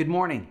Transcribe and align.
Good 0.00 0.08
morning. 0.08 0.48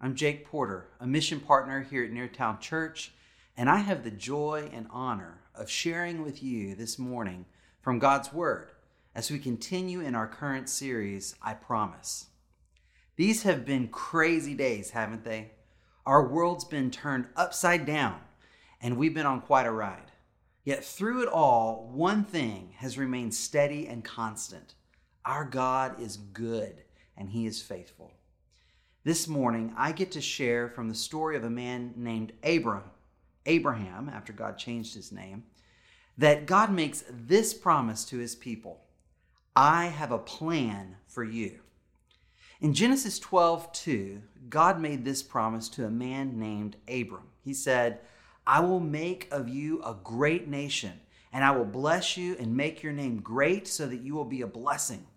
I'm 0.00 0.14
Jake 0.14 0.46
Porter, 0.46 0.86
a 1.00 1.08
mission 1.08 1.40
partner 1.40 1.82
here 1.82 2.04
at 2.04 2.12
Neartown 2.12 2.60
Church, 2.60 3.10
and 3.56 3.68
I 3.68 3.78
have 3.78 4.04
the 4.04 4.12
joy 4.12 4.70
and 4.72 4.86
honor 4.92 5.40
of 5.56 5.68
sharing 5.68 6.22
with 6.22 6.40
you 6.40 6.76
this 6.76 7.00
morning 7.00 7.46
from 7.80 7.98
God's 7.98 8.32
Word 8.32 8.70
as 9.12 9.28
we 9.28 9.40
continue 9.40 9.98
in 10.00 10.14
our 10.14 10.28
current 10.28 10.68
series, 10.68 11.34
I 11.42 11.54
Promise. 11.54 12.26
These 13.16 13.42
have 13.42 13.64
been 13.64 13.88
crazy 13.88 14.54
days, 14.54 14.90
haven't 14.90 15.24
they? 15.24 15.50
Our 16.06 16.28
world's 16.28 16.64
been 16.64 16.92
turned 16.92 17.26
upside 17.34 17.84
down, 17.84 18.20
and 18.80 18.96
we've 18.96 19.14
been 19.14 19.26
on 19.26 19.40
quite 19.40 19.66
a 19.66 19.72
ride. 19.72 20.12
Yet 20.62 20.84
through 20.84 21.24
it 21.24 21.28
all, 21.28 21.90
one 21.92 22.22
thing 22.22 22.74
has 22.76 22.96
remained 22.96 23.34
steady 23.34 23.88
and 23.88 24.04
constant 24.04 24.74
our 25.24 25.44
God 25.44 26.00
is 26.00 26.18
good, 26.18 26.84
and 27.16 27.30
He 27.30 27.46
is 27.46 27.60
faithful. 27.60 28.12
This 29.04 29.26
morning, 29.26 29.74
I 29.76 29.90
get 29.90 30.12
to 30.12 30.20
share 30.20 30.68
from 30.68 30.88
the 30.88 30.94
story 30.94 31.36
of 31.36 31.42
a 31.42 31.50
man 31.50 31.92
named 31.96 32.32
Abram, 32.44 32.84
Abraham, 33.46 34.08
after 34.08 34.32
God 34.32 34.58
changed 34.58 34.94
his 34.94 35.10
name, 35.10 35.42
that 36.16 36.46
God 36.46 36.72
makes 36.72 37.02
this 37.10 37.52
promise 37.52 38.04
to 38.06 38.18
his 38.18 38.36
people 38.36 38.84
I 39.56 39.86
have 39.86 40.12
a 40.12 40.18
plan 40.18 40.98
for 41.08 41.24
you. 41.24 41.58
In 42.60 42.74
Genesis 42.74 43.18
12, 43.18 43.72
2, 43.72 44.22
God 44.48 44.80
made 44.80 45.04
this 45.04 45.20
promise 45.20 45.68
to 45.70 45.84
a 45.84 45.90
man 45.90 46.38
named 46.38 46.76
Abram. 46.86 47.26
He 47.44 47.54
said, 47.54 47.98
I 48.46 48.60
will 48.60 48.78
make 48.78 49.26
of 49.32 49.48
you 49.48 49.82
a 49.82 49.96
great 50.04 50.46
nation, 50.46 50.92
and 51.32 51.42
I 51.42 51.50
will 51.50 51.64
bless 51.64 52.16
you 52.16 52.36
and 52.38 52.56
make 52.56 52.84
your 52.84 52.92
name 52.92 53.18
great 53.18 53.66
so 53.66 53.88
that 53.88 54.02
you 54.02 54.14
will 54.14 54.24
be 54.24 54.42
a 54.42 54.46
blessing. 54.46 55.08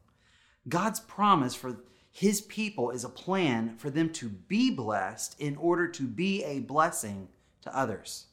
God's 0.67 0.99
promise 0.99 1.53
for 1.53 1.77
his 2.15 2.39
people 2.39 2.91
is 2.91 3.03
a 3.03 3.09
plan 3.09 3.75
for 3.75 3.89
them 3.89 4.09
to 4.09 4.29
be 4.29 4.71
blessed 4.71 5.35
in 5.37 5.57
order 5.57 5.85
to 5.85 6.03
be 6.03 6.45
a 6.45 6.61
blessing 6.61 7.27
to 7.59 7.77
others. 7.77 8.27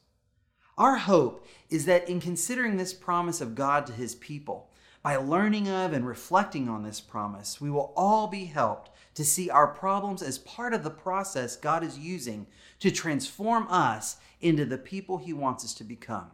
Our 0.77 0.95
hope 0.95 1.45
is 1.69 1.85
that 1.85 2.07
in 2.07 2.21
considering 2.21 2.77
this 2.77 2.93
promise 2.93 3.41
of 3.41 3.55
God 3.55 3.85
to 3.87 3.91
his 3.91 4.15
people, 4.15 4.69
by 5.01 5.17
learning 5.17 5.67
of 5.67 5.91
and 5.91 6.07
reflecting 6.07 6.69
on 6.69 6.83
this 6.83 7.01
promise, 7.01 7.59
we 7.59 7.69
will 7.69 7.91
all 7.97 8.27
be 8.27 8.45
helped 8.45 8.89
to 9.15 9.25
see 9.25 9.49
our 9.49 9.67
problems 9.67 10.21
as 10.21 10.37
part 10.37 10.73
of 10.73 10.85
the 10.85 10.89
process 10.89 11.57
God 11.57 11.83
is 11.83 11.99
using 11.99 12.47
to 12.79 12.89
transform 12.89 13.67
us 13.69 14.15
into 14.39 14.63
the 14.63 14.77
people 14.77 15.17
He 15.17 15.33
wants 15.33 15.65
us 15.65 15.73
to 15.73 15.83
become. 15.83 16.31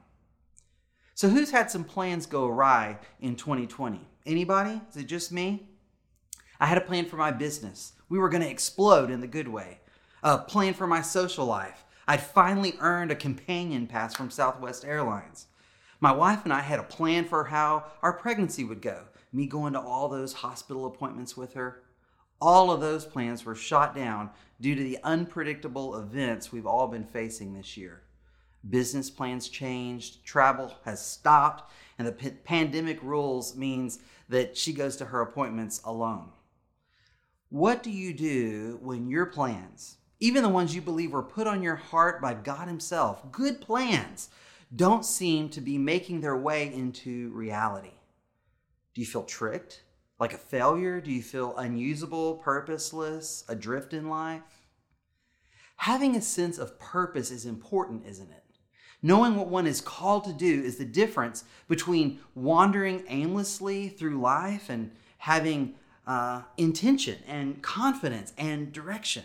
So, 1.16 1.30
who's 1.30 1.50
had 1.50 1.72
some 1.72 1.84
plans 1.84 2.28
go 2.28 2.46
awry 2.46 3.00
in 3.20 3.36
2020? 3.36 4.02
Anybody? 4.28 4.82
Is 4.92 4.98
it 4.98 5.08
just 5.08 5.32
me? 5.32 5.66
I 6.60 6.66
had 6.66 6.78
a 6.78 6.82
plan 6.82 7.06
for 7.06 7.16
my 7.16 7.32
business. 7.32 7.94
We 8.10 8.20
were 8.20 8.30
going 8.30 8.44
to 8.44 8.50
explode 8.50 9.10
in 9.10 9.22
the 9.22 9.28
good 9.28 9.48
way. 9.48 9.80
A 10.24 10.38
plan 10.38 10.74
for 10.74 10.88
my 10.88 11.02
social 11.02 11.46
life. 11.46 11.86
I'd 12.08 12.22
finally 12.22 12.76
earned 12.80 13.12
a 13.12 13.16
companion 13.16 13.88
pass 13.88 14.16
from 14.16 14.30
Southwest 14.30 14.84
Airlines. 14.84 15.48
My 16.02 16.12
wife 16.12 16.44
and 16.44 16.52
I 16.52 16.62
had 16.62 16.80
a 16.80 16.84
plan 16.84 17.26
for 17.26 17.46
how 17.46 17.86
our 18.02 18.14
pregnancy 18.14 18.64
would 18.64 18.82
go. 18.82 19.04
Me 19.32 19.46
going 19.46 19.74
to 19.74 19.80
all 19.80 20.10
those 20.10 20.34
hospital 20.34 20.86
appointments 20.86 21.38
with 21.38 21.54
her. 21.54 21.84
All 22.42 22.72
of 22.72 22.82
those 22.82 23.06
plans 23.06 23.46
were 23.46 23.56
shot 23.56 23.96
down 23.96 24.30
due 24.60 24.76
to 24.76 24.84
the 24.84 24.98
unpredictable 25.04 25.98
events 25.98 26.52
we've 26.52 26.66
all 26.66 26.88
been 26.88 27.06
facing 27.06 27.54
this 27.54 27.78
year. 27.78 28.02
Business 28.70 29.10
plans 29.10 29.48
changed, 29.48 30.26
travel 30.26 30.74
has 30.84 31.06
stopped, 31.06 31.72
and 31.98 32.08
the 32.08 32.12
p- 32.12 32.32
pandemic 32.32 33.02
rules 33.04 33.56
means 33.56 34.00
that 34.28 34.58
she 34.58 34.74
goes 34.74 34.98
to 34.98 35.06
her 35.06 35.22
appointments 35.22 35.82
alone. 35.86 36.32
What 37.50 37.82
do 37.82 37.90
you 37.90 38.14
do 38.14 38.78
when 38.82 39.10
your 39.10 39.26
plans, 39.26 39.98
even 40.20 40.44
the 40.44 40.50
ones 40.50 40.76
you 40.76 40.82
believe 40.82 41.14
were 41.14 41.24
put 41.24 41.48
on 41.48 41.64
your 41.64 41.78
heart 41.78 42.22
by 42.22 42.36
God 42.36 42.68
Himself, 42.68 43.32
good 43.32 43.60
plans, 43.60 44.30
don't 44.76 45.04
seem 45.04 45.50
to 45.50 45.62
be 45.62 45.80
making 45.80 46.22
their 46.22 46.38
way 46.38 46.72
into 46.72 47.32
reality? 47.32 47.94
Do 48.94 49.02
you 49.02 49.08
feel 49.08 49.24
tricked? 49.24 49.82
Like 50.20 50.34
a 50.34 50.38
failure? 50.38 51.02
Do 51.02 51.12
you 51.12 51.24
feel 51.24 51.58
unusable, 51.58 52.36
purposeless, 52.36 53.46
adrift 53.50 53.94
in 53.94 54.10
life? 54.10 54.68
Having 55.78 56.18
a 56.18 56.22
sense 56.22 56.60
of 56.60 56.78
purpose 56.78 57.32
is 57.32 57.46
important, 57.46 58.06
isn't 58.06 58.30
it? 58.30 58.44
Knowing 59.02 59.36
what 59.36 59.48
one 59.48 59.66
is 59.66 59.82
called 59.82 60.26
to 60.26 60.34
do 60.34 60.62
is 60.62 60.76
the 60.76 60.86
difference 60.86 61.46
between 61.68 62.20
wandering 62.36 63.04
aimlessly 63.08 63.90
through 63.90 64.20
life 64.20 64.70
and 64.70 64.92
having 65.18 65.74
uh, 66.10 66.42
intention 66.58 67.20
and 67.26 67.62
confidence 67.62 68.34
and 68.38 68.74
direction. 68.74 69.24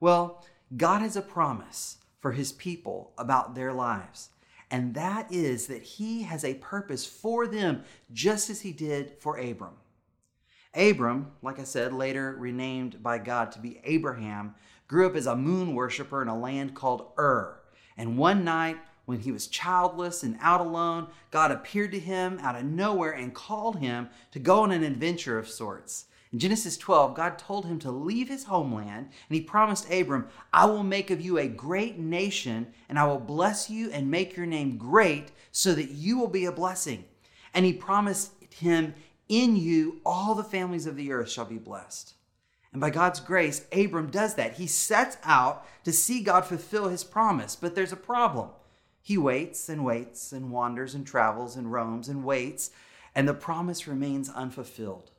Well, 0.00 0.46
God 0.74 1.02
has 1.02 1.16
a 1.16 1.22
promise 1.22 1.98
for 2.20 2.32
his 2.32 2.52
people 2.52 3.12
about 3.18 3.54
their 3.54 3.72
lives 3.72 4.30
and 4.70 4.94
that 4.94 5.32
is 5.32 5.66
that 5.68 5.82
he 5.82 6.22
has 6.22 6.44
a 6.44 6.54
purpose 6.54 7.06
for 7.06 7.46
them, 7.46 7.84
just 8.12 8.50
as 8.50 8.60
he 8.60 8.72
did 8.72 9.14
for 9.18 9.38
Abram. 9.38 9.74
Abram, 10.74 11.32
like 11.42 11.58
I 11.58 11.64
said, 11.64 11.92
later 11.92 12.36
renamed 12.38 13.02
by 13.02 13.18
God 13.18 13.50
to 13.52 13.58
be 13.58 13.80
Abraham, 13.84 14.54
grew 14.86 15.06
up 15.06 15.16
as 15.16 15.26
a 15.26 15.36
moon 15.36 15.74
worshiper 15.74 16.20
in 16.20 16.28
a 16.28 16.38
land 16.38 16.74
called 16.74 17.12
Ur. 17.18 17.60
And 17.96 18.18
one 18.18 18.44
night, 18.44 18.76
when 19.08 19.20
he 19.20 19.32
was 19.32 19.46
childless 19.46 20.22
and 20.22 20.36
out 20.38 20.60
alone, 20.60 21.06
God 21.30 21.50
appeared 21.50 21.92
to 21.92 21.98
him 21.98 22.38
out 22.42 22.56
of 22.56 22.64
nowhere 22.66 23.12
and 23.12 23.32
called 23.32 23.78
him 23.78 24.10
to 24.32 24.38
go 24.38 24.60
on 24.60 24.70
an 24.70 24.84
adventure 24.84 25.38
of 25.38 25.48
sorts. 25.48 26.04
In 26.30 26.38
Genesis 26.38 26.76
12, 26.76 27.14
God 27.14 27.38
told 27.38 27.64
him 27.64 27.78
to 27.78 27.90
leave 27.90 28.28
his 28.28 28.44
homeland, 28.44 29.08
and 29.30 29.34
he 29.34 29.40
promised 29.40 29.90
Abram, 29.90 30.28
I 30.52 30.66
will 30.66 30.82
make 30.82 31.10
of 31.10 31.22
you 31.22 31.38
a 31.38 31.48
great 31.48 31.98
nation, 31.98 32.66
and 32.86 32.98
I 32.98 33.06
will 33.06 33.18
bless 33.18 33.70
you 33.70 33.90
and 33.92 34.10
make 34.10 34.36
your 34.36 34.44
name 34.44 34.76
great, 34.76 35.32
so 35.52 35.72
that 35.72 35.92
you 35.92 36.18
will 36.18 36.28
be 36.28 36.44
a 36.44 36.52
blessing. 36.52 37.06
And 37.54 37.64
he 37.64 37.72
promised 37.72 38.32
him, 38.56 38.92
In 39.30 39.56
you 39.56 40.02
all 40.04 40.34
the 40.34 40.44
families 40.44 40.84
of 40.84 40.96
the 40.96 41.12
earth 41.12 41.30
shall 41.30 41.46
be 41.46 41.56
blessed. 41.56 42.12
And 42.72 42.80
by 42.82 42.90
God's 42.90 43.20
grace, 43.20 43.64
Abram 43.72 44.10
does 44.10 44.34
that. 44.34 44.56
He 44.56 44.66
sets 44.66 45.16
out 45.24 45.66
to 45.84 45.92
see 45.92 46.22
God 46.22 46.44
fulfill 46.44 46.90
his 46.90 47.04
promise, 47.04 47.56
but 47.56 47.74
there's 47.74 47.92
a 47.92 47.96
problem. 47.96 48.50
He 49.08 49.16
waits 49.16 49.70
and 49.70 49.86
waits 49.86 50.32
and 50.32 50.50
wanders 50.50 50.94
and 50.94 51.06
travels 51.06 51.56
and 51.56 51.72
roams 51.72 52.10
and 52.10 52.22
waits, 52.22 52.70
and 53.14 53.26
the 53.26 53.32
promise 53.32 53.88
remains 53.88 54.28
unfulfilled. 54.28 55.12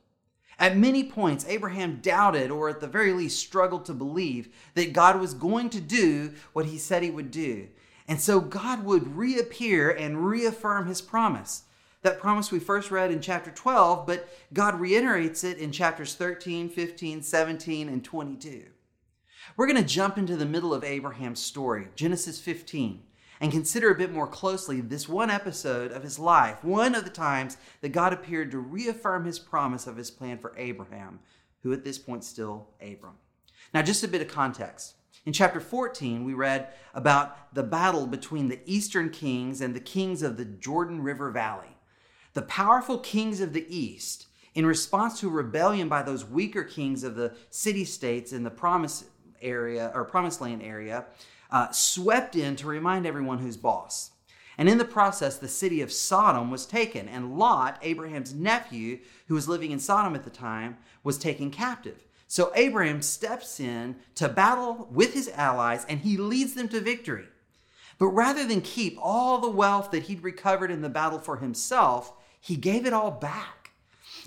At 0.60 0.76
many 0.76 1.02
points, 1.02 1.44
Abraham 1.48 1.98
doubted, 2.00 2.52
or 2.52 2.68
at 2.68 2.78
the 2.78 2.86
very 2.86 3.12
least 3.12 3.40
struggled 3.40 3.84
to 3.86 3.92
believe, 3.92 4.54
that 4.74 4.92
God 4.92 5.18
was 5.18 5.34
going 5.34 5.70
to 5.70 5.80
do 5.80 6.34
what 6.52 6.66
he 6.66 6.78
said 6.78 7.02
he 7.02 7.10
would 7.10 7.32
do. 7.32 7.66
And 8.06 8.20
so 8.20 8.38
God 8.38 8.84
would 8.84 9.16
reappear 9.16 9.90
and 9.90 10.24
reaffirm 10.24 10.86
his 10.86 11.02
promise. 11.02 11.64
That 12.02 12.20
promise 12.20 12.52
we 12.52 12.60
first 12.60 12.92
read 12.92 13.10
in 13.10 13.20
chapter 13.20 13.50
12, 13.50 14.06
but 14.06 14.28
God 14.52 14.78
reiterates 14.78 15.42
it 15.42 15.58
in 15.58 15.72
chapters 15.72 16.14
13, 16.14 16.68
15, 16.68 17.22
17, 17.22 17.88
and 17.88 18.04
22. 18.04 18.66
We're 19.56 19.66
going 19.66 19.82
to 19.82 19.94
jump 19.94 20.16
into 20.16 20.36
the 20.36 20.46
middle 20.46 20.72
of 20.72 20.84
Abraham's 20.84 21.42
story, 21.42 21.88
Genesis 21.96 22.38
15 22.38 23.02
and 23.40 23.50
consider 23.50 23.90
a 23.90 23.98
bit 23.98 24.12
more 24.12 24.26
closely 24.26 24.80
this 24.80 25.08
one 25.08 25.30
episode 25.30 25.92
of 25.92 26.02
his 26.02 26.18
life, 26.18 26.62
one 26.62 26.94
of 26.94 27.04
the 27.04 27.10
times 27.10 27.56
that 27.80 27.88
God 27.88 28.12
appeared 28.12 28.50
to 28.50 28.58
reaffirm 28.58 29.24
his 29.24 29.38
promise 29.38 29.86
of 29.86 29.96
his 29.96 30.10
plan 30.10 30.38
for 30.38 30.52
Abraham, 30.58 31.20
who 31.62 31.72
at 31.72 31.84
this 31.84 31.98
point 31.98 32.22
still 32.22 32.68
Abram. 32.80 33.14
Now, 33.72 33.82
just 33.82 34.04
a 34.04 34.08
bit 34.08 34.20
of 34.20 34.28
context. 34.28 34.94
In 35.26 35.32
chapter 35.32 35.60
14, 35.60 36.24
we 36.24 36.34
read 36.34 36.68
about 36.94 37.54
the 37.54 37.62
battle 37.62 38.06
between 38.06 38.48
the 38.48 38.60
eastern 38.64 39.10
kings 39.10 39.60
and 39.60 39.74
the 39.74 39.80
kings 39.80 40.22
of 40.22 40.36
the 40.36 40.44
Jordan 40.44 41.02
River 41.02 41.30
Valley. 41.30 41.76
The 42.32 42.42
powerful 42.42 42.98
kings 42.98 43.40
of 43.40 43.52
the 43.52 43.66
east, 43.68 44.26
in 44.54 44.66
response 44.66 45.20
to 45.20 45.28
rebellion 45.28 45.88
by 45.88 46.02
those 46.02 46.24
weaker 46.24 46.64
kings 46.64 47.04
of 47.04 47.16
the 47.16 47.34
city 47.50 47.84
states 47.84 48.32
in 48.32 48.44
the 48.44 48.50
promise 48.50 49.04
area 49.42 49.90
or 49.94 50.04
promised 50.04 50.40
land 50.40 50.62
area, 50.62 51.06
uh, 51.50 51.70
swept 51.70 52.36
in 52.36 52.56
to 52.56 52.66
remind 52.66 53.06
everyone 53.06 53.38
who's 53.38 53.56
boss. 53.56 54.10
And 54.58 54.68
in 54.68 54.78
the 54.78 54.84
process, 54.84 55.38
the 55.38 55.48
city 55.48 55.80
of 55.80 55.90
Sodom 55.90 56.50
was 56.50 56.66
taken, 56.66 57.08
and 57.08 57.38
Lot, 57.38 57.78
Abraham's 57.82 58.34
nephew, 58.34 58.98
who 59.26 59.34
was 59.34 59.48
living 59.48 59.70
in 59.70 59.78
Sodom 59.78 60.14
at 60.14 60.24
the 60.24 60.30
time, 60.30 60.76
was 61.02 61.16
taken 61.16 61.50
captive. 61.50 62.04
So 62.26 62.52
Abraham 62.54 63.02
steps 63.02 63.58
in 63.58 63.96
to 64.16 64.28
battle 64.28 64.88
with 64.92 65.14
his 65.14 65.28
allies, 65.30 65.86
and 65.88 66.00
he 66.00 66.16
leads 66.16 66.54
them 66.54 66.68
to 66.68 66.80
victory. 66.80 67.26
But 67.98 68.08
rather 68.08 68.46
than 68.46 68.60
keep 68.60 68.98
all 69.00 69.38
the 69.38 69.50
wealth 69.50 69.90
that 69.90 70.04
he'd 70.04 70.22
recovered 70.22 70.70
in 70.70 70.82
the 70.82 70.88
battle 70.88 71.18
for 71.18 71.38
himself, 71.38 72.12
he 72.40 72.56
gave 72.56 72.86
it 72.86 72.92
all 72.92 73.10
back. 73.10 73.72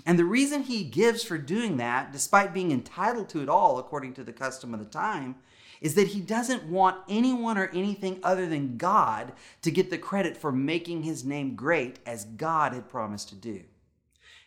And 0.04 0.18
the 0.18 0.24
reason 0.24 0.64
he 0.64 0.84
gives 0.84 1.22
for 1.22 1.38
doing 1.38 1.76
that, 1.78 2.12
despite 2.12 2.52
being 2.52 2.72
entitled 2.72 3.28
to 3.30 3.42
it 3.42 3.48
all 3.48 3.78
according 3.78 4.14
to 4.14 4.24
the 4.24 4.32
custom 4.32 4.74
of 4.74 4.80
the 4.80 4.86
time, 4.86 5.36
is 5.80 5.94
that 5.94 6.08
he 6.08 6.20
doesn't 6.20 6.64
want 6.64 6.96
anyone 7.08 7.58
or 7.58 7.68
anything 7.68 8.20
other 8.22 8.46
than 8.46 8.76
God 8.76 9.32
to 9.62 9.70
get 9.70 9.90
the 9.90 9.98
credit 9.98 10.36
for 10.36 10.52
making 10.52 11.02
his 11.02 11.24
name 11.24 11.54
great 11.54 11.98
as 12.06 12.24
God 12.24 12.72
had 12.72 12.88
promised 12.88 13.28
to 13.30 13.34
do. 13.34 13.62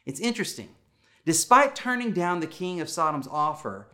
It's 0.06 0.19
interesting. 0.19 0.69
Despite 1.25 1.75
turning 1.75 2.12
down 2.12 2.39
the 2.39 2.47
king 2.47 2.79
of 2.79 2.89
Sodom's 2.89 3.27
offer 3.27 3.88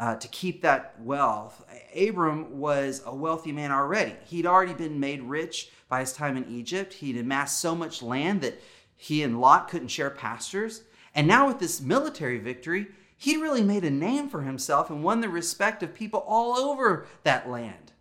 uh, 0.00 0.16
to 0.16 0.28
keep 0.28 0.62
that 0.62 0.94
wealth. 0.98 1.62
Abram 1.94 2.58
was 2.58 3.02
a 3.04 3.14
wealthy 3.14 3.52
man 3.52 3.70
already. 3.70 4.16
He'd 4.24 4.46
already 4.46 4.72
been 4.72 4.98
made 4.98 5.22
rich 5.22 5.70
by 5.90 6.00
his 6.00 6.14
time 6.14 6.38
in 6.38 6.48
Egypt. 6.48 6.94
He'd 6.94 7.18
amassed 7.18 7.60
so 7.60 7.74
much 7.74 8.02
land 8.02 8.40
that 8.40 8.58
he 8.96 9.22
and 9.22 9.40
Lot 9.40 9.68
couldn't 9.68 9.88
share 9.88 10.08
pastures. 10.08 10.84
And 11.14 11.26
now, 11.26 11.46
with 11.46 11.58
this 11.58 11.82
military 11.82 12.38
victory, 12.38 12.86
he 13.20 13.36
really 13.36 13.62
made 13.62 13.84
a 13.84 13.90
name 13.90 14.30
for 14.30 14.40
himself 14.40 14.88
and 14.88 15.04
won 15.04 15.20
the 15.20 15.28
respect 15.28 15.82
of 15.82 15.92
people 15.92 16.24
all 16.26 16.56
over 16.56 17.06
that 17.22 17.50
land. 17.50 17.92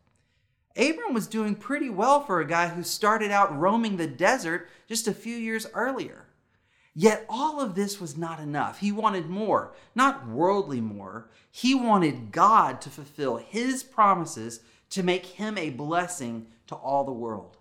Abram 0.77 1.13
was 1.13 1.27
doing 1.27 1.56
pretty 1.56 1.89
well 1.89 2.21
for 2.21 2.39
a 2.39 2.48
guy 2.48 2.69
who 2.69 2.83
started 2.83 3.30
out 3.30 3.54
roaming 3.54 3.98
the 3.98 4.07
desert 4.07 4.69
just 4.88 5.10
a 5.10 5.13
few 5.13 5.36
years 5.36 5.68
earlier. 5.74 6.27
Yet 6.95 7.25
all 7.27 7.60
of 7.60 7.75
this 7.75 8.00
was 8.00 8.16
not 8.16 8.39
enough. 8.39 8.80
He 8.80 8.94
wanted 8.94 9.27
more, 9.27 9.74
not 9.94 10.25
worldly 10.25 10.80
more. 10.80 11.30
He 11.51 11.75
wanted 11.75 12.31
God 12.31 12.80
to 12.80 12.89
fulfill 12.89 13.36
his 13.36 13.83
promises 13.83 14.62
to 14.92 15.04
make 15.04 15.25
him 15.25 15.57
a 15.57 15.69
blessing 15.69 16.48
to 16.68 16.75
all 16.75 17.04
the 17.04 17.12
world. 17.12 17.57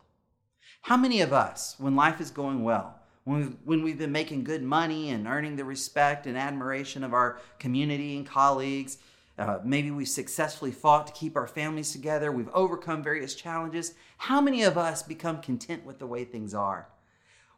How 0.82 0.96
many 0.96 1.20
of 1.22 1.32
us, 1.32 1.75
when 1.78 1.96
life 1.96 2.20
is 2.20 2.31
going 2.31 2.62
well, 2.62 3.00
when 3.28 3.82
we've, 3.82 3.98
been 3.98 4.12
making 4.12 4.44
good 4.44 4.62
money 4.62 5.10
and 5.10 5.26
earning 5.26 5.56
the 5.56 5.64
respect 5.64 6.26
and 6.26 6.36
admiration 6.36 7.04
of 7.04 7.12
our 7.12 7.40
community 7.58 8.16
and 8.16 8.26
colleagues, 8.26 8.98
uh, 9.38 9.58
maybe 9.62 9.90
we've 9.90 10.08
successfully 10.08 10.72
fought 10.72 11.06
to 11.06 11.12
keep 11.12 11.36
our 11.36 11.46
families 11.46 11.92
together, 11.92 12.32
we've 12.32 12.48
overcome 12.54 13.02
various 13.02 13.34
challenges, 13.34 13.94
how 14.16 14.40
many 14.40 14.62
of 14.62 14.78
us 14.78 15.02
become 15.02 15.40
content 15.40 15.84
with 15.84 15.98
the 15.98 16.06
way 16.06 16.25
things 16.25 16.54
are? 16.54 16.88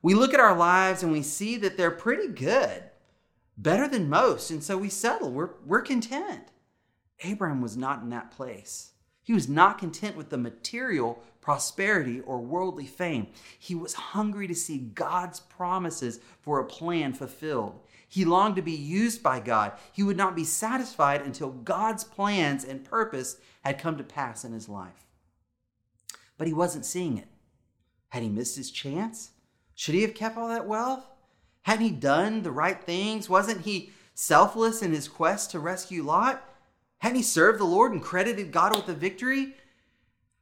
We 0.03 0.15
look 0.15 0.35
at 0.35 0.41
our 0.41 0.57
lives 0.57 1.03
and 1.03 1.13
we 1.13 1.23
see 1.23 1.57
that 1.59 1.77
they're 1.77 1.91
pretty 1.91 2.29
good, 2.29 2.83
better 3.57 3.87
than 3.87 4.11
most, 4.11 4.51
and 4.51 4.65
so 4.65 4.77
we 4.77 4.89
settle. 4.89 5.31
We're, 5.31 5.51
we're 5.65 5.83
content. 5.83 6.49
Abraham 7.23 7.61
was 7.61 7.77
not 7.77 8.03
in 8.03 8.11
that 8.11 8.31
place. 8.31 8.93
He 9.23 9.33
was 9.33 9.49
not 9.49 9.79
content 9.79 10.17
with 10.17 10.31
the 10.31 10.39
material 10.39 11.23
prosperity 11.41 12.21
or 12.21 12.39
worldly 12.41 12.87
fame. 12.87 13.29
He 13.59 13.75
was 13.75 13.95
hungry 13.95 14.47
to 14.47 14.55
see 14.55 14.79
God's 14.79 15.41
promises 15.41 16.21
for 16.41 16.61
a 16.61 16.67
plan 16.67 17.13
fulfilled. 17.13 17.81
He 18.09 18.25
longed 18.25 18.57
to 18.57 18.63
be 18.63 18.73
used 18.73 19.23
by 19.23 19.41
God. 19.41 19.73
He 19.93 20.03
would 20.03 20.17
not 20.17 20.35
be 20.35 20.45
satisfied 20.45 21.23
until 21.23 21.51
God's 21.51 22.05
plans 22.05 22.65
and 22.65 22.85
purpose 22.85 23.37
had 23.65 23.79
come 23.79 23.97
to 23.99 24.05
pass 24.05 24.45
in 24.45 24.53
his 24.53 24.69
life. 24.69 25.07
But 26.37 26.49
he 26.49 26.53
wasn't 26.53 26.87
seeing 26.87 27.19
it. 27.19 27.29
Had 28.09 28.23
he 28.23 28.29
missed 28.29 28.57
his 28.57 28.71
chance? 28.71 29.31
Should 29.75 29.95
he 29.95 30.03
have 30.03 30.15
kept 30.15 30.37
all 30.37 30.49
that 30.49 30.67
wealth? 30.67 31.05
Hadn't 31.63 31.85
he 31.85 31.93
done 31.93 32.43
the 32.43 32.51
right 32.51 32.83
things? 32.83 33.29
Wasn't 33.29 33.63
he 33.63 33.91
selfless 34.15 34.83
in 34.83 34.93
his 34.93 35.09
quest 35.09 35.53
to 35.53 35.61
rescue 35.61 36.03
Lot? 36.03 36.43
Hadn't 36.99 37.17
he 37.17 37.23
served 37.23 37.61
the 37.61 37.65
Lord 37.65 37.93
and 37.93 38.03
credited 38.03 38.51
God 38.51 38.75
with 38.75 38.87
the 38.87 38.95
victory? 38.95 39.55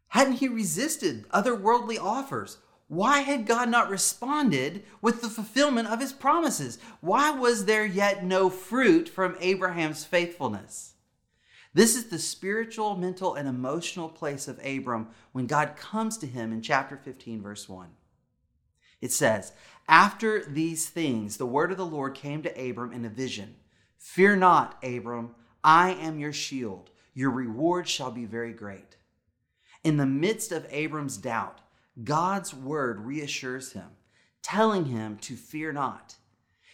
Hadn't 0.08 0.34
he 0.34 0.49
resisted 0.49 1.25
other 1.31 1.55
worldly 1.55 1.99
offers? 1.99 2.58
Why 2.88 3.20
had 3.20 3.46
God 3.46 3.69
not 3.69 3.90
responded 3.90 4.82
with 5.02 5.20
the 5.20 5.28
fulfillment 5.28 5.88
of 5.88 6.00
his 6.00 6.12
promises? 6.12 6.78
Why 7.00 7.31
was 7.31 7.66
there 7.66 7.84
yet 7.84 8.25
no 8.25 8.49
fruit 8.49 9.08
from 9.08 9.37
Abraham's 9.40 10.05
faithfulness? 10.05 10.94
This 11.75 11.94
is 11.94 12.06
the 12.06 12.19
spiritual, 12.19 12.96
mental, 12.96 13.34
and 13.34 13.46
emotional 13.46 14.08
place 14.08 14.49
of 14.49 14.58
Abram 14.64 15.08
when 15.32 15.46
God 15.46 15.76
comes 15.76 16.16
to 16.19 16.26
him 16.26 16.50
in 16.50 16.62
chapter 16.62 16.96
15, 16.96 17.43
verse 17.43 17.69
1. 17.69 17.90
It 19.02 19.12
says, 19.12 19.52
After 19.87 20.44
these 20.44 20.88
things, 20.88 21.37
the 21.37 21.46
word 21.46 21.70
of 21.70 21.76
the 21.76 21.87
Lord 21.87 22.14
came 22.14 22.43
to 22.43 22.70
Abram 22.70 22.93
in 22.93 23.04
a 23.04 23.11
vision 23.11 23.56
Fear 23.99 24.37
not, 24.37 24.82
Abram, 24.82 25.34
I 25.62 25.90
am 25.90 26.19
your 26.19 26.32
shield. 26.32 26.90
Your 27.14 27.31
reward 27.31 27.88
shall 27.88 28.12
be 28.12 28.25
very 28.25 28.52
great. 28.52 28.96
In 29.88 29.96
the 29.96 30.05
midst 30.05 30.52
of 30.52 30.67
Abram's 30.69 31.17
doubt, 31.17 31.62
God's 32.05 32.52
word 32.52 33.06
reassures 33.06 33.73
him, 33.73 33.88
telling 34.43 34.85
him 34.85 35.17
to 35.23 35.35
fear 35.35 35.73
not. 35.73 36.17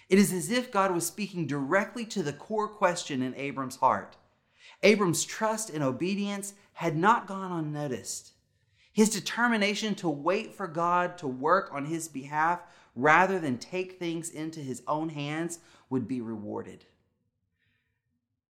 It 0.08 0.18
is 0.18 0.32
as 0.32 0.50
if 0.50 0.72
God 0.72 0.92
was 0.92 1.06
speaking 1.06 1.46
directly 1.46 2.04
to 2.06 2.24
the 2.24 2.32
core 2.32 2.66
question 2.66 3.22
in 3.22 3.32
Abram's 3.36 3.76
heart. 3.76 4.16
Abram's 4.82 5.22
trust 5.22 5.70
and 5.70 5.80
obedience 5.80 6.54
had 6.72 6.96
not 6.96 7.28
gone 7.28 7.52
unnoticed. 7.52 8.32
His 8.92 9.10
determination 9.10 9.94
to 9.94 10.08
wait 10.08 10.52
for 10.52 10.66
God 10.66 11.16
to 11.18 11.28
work 11.28 11.70
on 11.72 11.84
his 11.84 12.08
behalf 12.08 12.62
rather 12.96 13.38
than 13.38 13.58
take 13.58 13.96
things 14.00 14.28
into 14.28 14.58
his 14.58 14.82
own 14.88 15.10
hands 15.10 15.60
would 15.88 16.08
be 16.08 16.20
rewarded. 16.20 16.84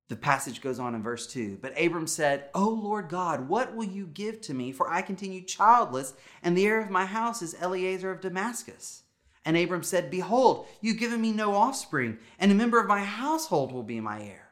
The 0.08 0.16
passage 0.16 0.60
goes 0.60 0.78
on 0.78 0.94
in 0.94 1.02
verse 1.02 1.26
2. 1.26 1.58
But 1.62 1.80
Abram 1.80 2.06
said, 2.06 2.50
O 2.54 2.68
Lord 2.68 3.08
God, 3.08 3.48
what 3.48 3.74
will 3.74 3.84
you 3.84 4.06
give 4.06 4.40
to 4.42 4.54
me? 4.54 4.70
For 4.70 4.90
I 4.90 5.00
continue 5.00 5.40
childless, 5.40 6.14
and 6.42 6.56
the 6.56 6.66
heir 6.66 6.80
of 6.80 6.90
my 6.90 7.06
house 7.06 7.40
is 7.40 7.54
Eliezer 7.60 8.10
of 8.10 8.20
Damascus. 8.20 9.02
And 9.46 9.56
Abram 9.56 9.82
said, 9.82 10.10
Behold, 10.10 10.66
you've 10.80 10.98
given 10.98 11.20
me 11.20 11.32
no 11.32 11.54
offspring, 11.54 12.18
and 12.38 12.52
a 12.52 12.54
member 12.54 12.80
of 12.80 12.86
my 12.86 13.02
household 13.02 13.72
will 13.72 13.82
be 13.82 14.00
my 14.00 14.22
heir. 14.22 14.50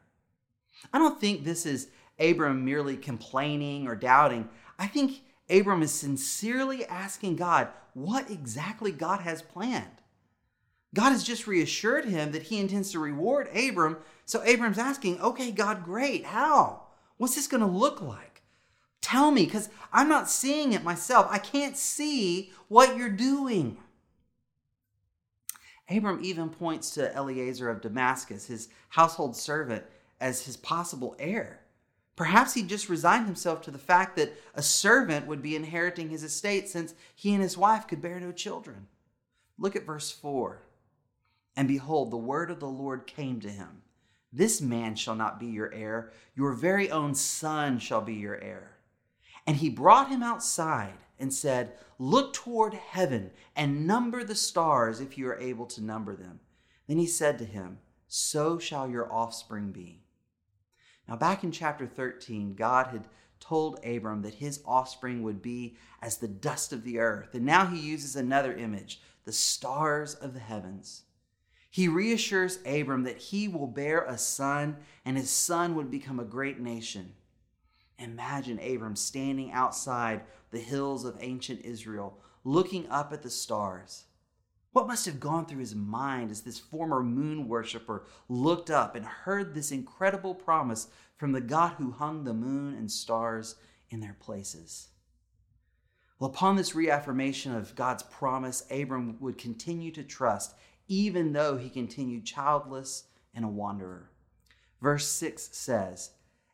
I 0.93 0.99
don't 0.99 1.20
think 1.20 1.44
this 1.44 1.66
is 1.66 1.88
Abram 2.19 2.64
merely 2.64 2.96
complaining 2.96 3.87
or 3.87 3.94
doubting. 3.94 4.49
I 4.78 4.87
think 4.87 5.22
Abram 5.50 5.82
is 5.82 5.93
sincerely 5.93 6.87
asking 6.87 7.37
God 7.37 7.69
what 7.94 8.31
exactly 8.31 8.90
God 8.90 9.20
has 9.20 9.43
planned. 9.43 10.01
God 10.94 11.10
has 11.10 11.24
just 11.24 11.46
reassured 11.46 12.04
him 12.04 12.32
that 12.32 12.44
he 12.44 12.58
intends 12.58 12.92
to 12.92 12.98
reward 12.98 13.48
Abram. 13.56 13.96
So 14.26 14.42
Abram's 14.44 14.78
asking, 14.78 15.20
okay, 15.20 15.50
God, 15.50 15.84
great. 15.84 16.26
How? 16.26 16.82
What's 17.16 17.34
this 17.34 17.46
going 17.46 17.62
to 17.62 17.66
look 17.66 18.02
like? 18.02 18.42
Tell 19.00 19.30
me, 19.30 19.44
because 19.44 19.68
I'm 19.92 20.08
not 20.08 20.30
seeing 20.30 20.72
it 20.72 20.84
myself. 20.84 21.26
I 21.30 21.38
can't 21.38 21.76
see 21.76 22.52
what 22.68 22.96
you're 22.96 23.08
doing. 23.08 23.78
Abram 25.90 26.20
even 26.22 26.50
points 26.50 26.90
to 26.90 27.14
Eliezer 27.16 27.68
of 27.68 27.80
Damascus, 27.80 28.46
his 28.46 28.68
household 28.90 29.36
servant, 29.36 29.84
as 30.20 30.44
his 30.46 30.56
possible 30.56 31.16
heir. 31.18 31.60
Perhaps 32.14 32.54
he 32.54 32.62
just 32.62 32.88
resigned 32.88 33.26
himself 33.26 33.62
to 33.62 33.70
the 33.70 33.78
fact 33.78 34.16
that 34.16 34.34
a 34.54 34.62
servant 34.62 35.26
would 35.26 35.42
be 35.42 35.56
inheriting 35.56 36.10
his 36.10 36.22
estate 36.22 36.68
since 36.68 36.94
he 37.16 37.32
and 37.32 37.42
his 37.42 37.56
wife 37.56 37.88
could 37.88 38.02
bear 38.02 38.20
no 38.20 38.30
children. 38.30 38.86
Look 39.58 39.74
at 39.74 39.86
verse 39.86 40.10
4. 40.10 40.60
And 41.56 41.69
behold, 41.69 42.10
the 42.10 42.16
word 42.16 42.50
of 42.50 42.60
the 42.60 42.69
Lord 42.69 43.06
came 43.06 43.40
to 43.40 43.50
him 43.50 43.82
This 44.32 44.60
man 44.60 44.94
shall 44.94 45.14
not 45.14 45.38
be 45.38 45.46
your 45.46 45.72
heir, 45.72 46.12
your 46.34 46.52
very 46.52 46.90
own 46.90 47.14
son 47.14 47.78
shall 47.78 48.00
be 48.00 48.14
your 48.14 48.40
heir. 48.40 48.76
And 49.47 49.56
he 49.56 49.68
brought 49.68 50.09
him 50.09 50.23
outside 50.23 50.94
and 51.18 51.32
said, 51.32 51.73
Look 51.99 52.32
toward 52.32 52.75
heaven 52.75 53.30
and 53.54 53.87
number 53.87 54.25
the 54.25 54.35
stars 54.35 55.00
if 55.00 55.18
you 55.18 55.28
are 55.28 55.38
able 55.38 55.66
to 55.66 55.82
number 55.82 56.16
them. 56.16 56.40
Then 56.87 56.99
he 56.99 57.06
said 57.06 57.38
to 57.38 57.44
him, 57.44 57.78
So 58.09 58.59
shall 58.59 58.88
your 58.88 59.12
offspring 59.12 59.73
be. 59.73 60.02
Now, 61.09 61.16
back 61.16 61.44
in 61.44 61.52
chapter 61.52 61.87
13, 61.87 62.54
God 62.54 62.88
had 62.88 63.09
told 63.40 63.85
Abram 63.85 64.23
that 64.23 64.35
his 64.35 64.62
offspring 64.64 65.23
would 65.23 65.42
be 65.42 65.76
as 66.00 66.18
the 66.18 66.28
dust 66.28 66.73
of 66.73 66.85
the 66.85 66.99
earth. 66.99 67.35
And 67.35 67.44
now 67.44 67.66
he 67.66 67.78
uses 67.78 68.16
another 68.16 68.54
image 68.54 69.00
the 69.25 69.32
stars 69.32 70.14
of 70.14 70.35
the 70.35 70.40
heavens. 70.40 71.02
He 71.73 71.88
reassures 71.88 72.59
Abram 72.67 73.05
that 73.05 73.17
he 73.17 73.49
will 73.49 73.67
bear 73.67 74.05
a 74.05 74.19
son 74.19 74.76
and 75.07 75.17
his 75.17 75.31
son 75.31 75.75
would 75.75 75.91
become 75.91 76.21
a 76.21 76.25
great 76.25 76.61
nation. 76.61 77.14
Imagine 77.99 78.59
Abram 78.59 78.95
standing 78.95 79.52
outside 79.52 80.21
the 80.50 80.59
hills 80.59 81.07
of 81.07 81.17
ancient 81.21 81.64
Israel, 81.64 82.19
looking 82.45 82.87
up 82.91 83.11
at 83.14 83.23
the 83.23 83.31
stars. 83.31 84.05
What 84.73 84.87
must 84.87 85.07
have 85.07 85.19
gone 85.19 85.47
through 85.47 85.61
his 85.61 85.75
mind 85.75 86.31
as 86.31 86.43
this 86.43 86.59
former 86.59 87.02
moon 87.02 87.49
worshiper 87.49 88.05
looked 88.29 88.71
up 88.71 88.95
and 88.95 89.07
heard 89.07 89.55
this 89.55 89.73
incredible 89.73 90.35
promise 90.35 90.88
from 91.17 91.33
the 91.33 91.41
God 91.41 91.76
who 91.79 91.93
hung 91.93 92.25
the 92.25 92.35
moon 92.35 92.75
and 92.75 92.93
stars 92.93 93.57
in 93.88 94.00
their 94.00 94.17
places? 94.21 94.88
Well, 96.19 96.29
upon 96.29 96.57
this 96.57 96.75
reaffirmation 96.75 97.55
of 97.55 97.75
God's 97.75 98.02
promise, 98.02 98.62
Abram 98.71 99.17
would 99.21 99.38
continue 99.38 99.91
to 99.93 100.05
trust, 100.05 100.55
even 100.92 101.32
though 101.32 101.56
he 101.56 101.70
continued 101.70 102.26
childless 102.26 103.04
and 103.34 103.46
a 103.46 103.49
wanderer. 103.49 104.11
Verse 104.82 105.08
6 105.08 105.49
says, 105.52 106.11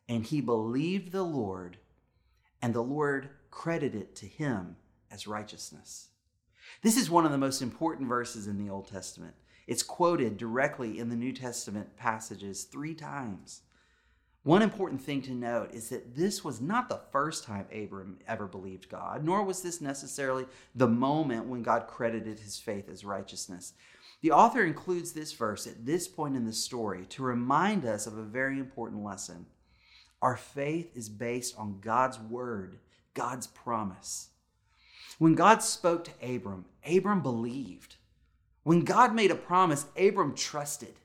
And 0.07 0.25
he 0.25 0.39
believed 0.39 1.11
the 1.11 1.23
Lord, 1.23 1.77
and 2.61 2.73
the 2.73 2.81
Lord 2.81 3.31
credited 3.51 4.01
it 4.01 4.15
to 4.15 4.25
him 4.25 4.77
as 5.11 5.27
righteousness. 5.27 6.07
This 6.81 6.95
is 6.95 7.09
one 7.09 7.25
of 7.25 7.31
the 7.31 7.37
most 7.37 7.61
important 7.61 8.07
verses 8.07 8.47
in 8.47 8.57
the 8.57 8.71
Old 8.71 8.87
Testament. 8.87 9.33
It's 9.67 9.83
quoted 9.83 10.37
directly 10.37 10.99
in 10.99 11.09
the 11.09 11.17
New 11.17 11.33
Testament 11.33 11.97
passages 11.97 12.63
three 12.63 12.93
times. 12.95 13.63
One 14.43 14.61
important 14.61 15.01
thing 15.01 15.21
to 15.23 15.33
note 15.33 15.73
is 15.73 15.89
that 15.89 16.15
this 16.15 16.45
was 16.45 16.61
not 16.61 16.87
the 16.87 17.01
first 17.11 17.43
time 17.43 17.65
Abram 17.75 18.19
ever 18.25 18.47
believed 18.47 18.87
God, 18.87 19.25
nor 19.25 19.43
was 19.43 19.61
this 19.61 19.81
necessarily 19.81 20.45
the 20.75 20.87
moment 20.87 21.47
when 21.47 21.61
God 21.61 21.87
credited 21.87 22.39
his 22.39 22.57
faith 22.57 22.87
as 22.87 23.03
righteousness. 23.03 23.73
The 24.21 24.31
author 24.31 24.63
includes 24.63 25.13
this 25.13 25.31
verse 25.31 25.65
at 25.65 25.85
this 25.85 26.07
point 26.07 26.35
in 26.35 26.45
the 26.45 26.53
story 26.53 27.05
to 27.09 27.23
remind 27.23 27.85
us 27.85 28.05
of 28.05 28.17
a 28.17 28.23
very 28.23 28.59
important 28.59 29.03
lesson. 29.03 29.45
Our 30.21 30.35
faith 30.35 30.91
is 30.95 31.07
based 31.07 31.57
on 31.57 31.79
God's 31.79 32.19
word, 32.19 32.77
God's 33.13 33.47
promise. 33.47 34.29
When 35.17 35.35
God 35.35 35.63
spoke 35.63 36.05
to 36.05 36.35
Abram, 36.35 36.65
Abram 36.85 37.21
believed. 37.21 37.95
When 38.63 38.83
God 38.83 39.15
made 39.15 39.31
a 39.31 39.35
promise, 39.35 39.85
Abram 39.97 40.35
trusted. 40.35 40.95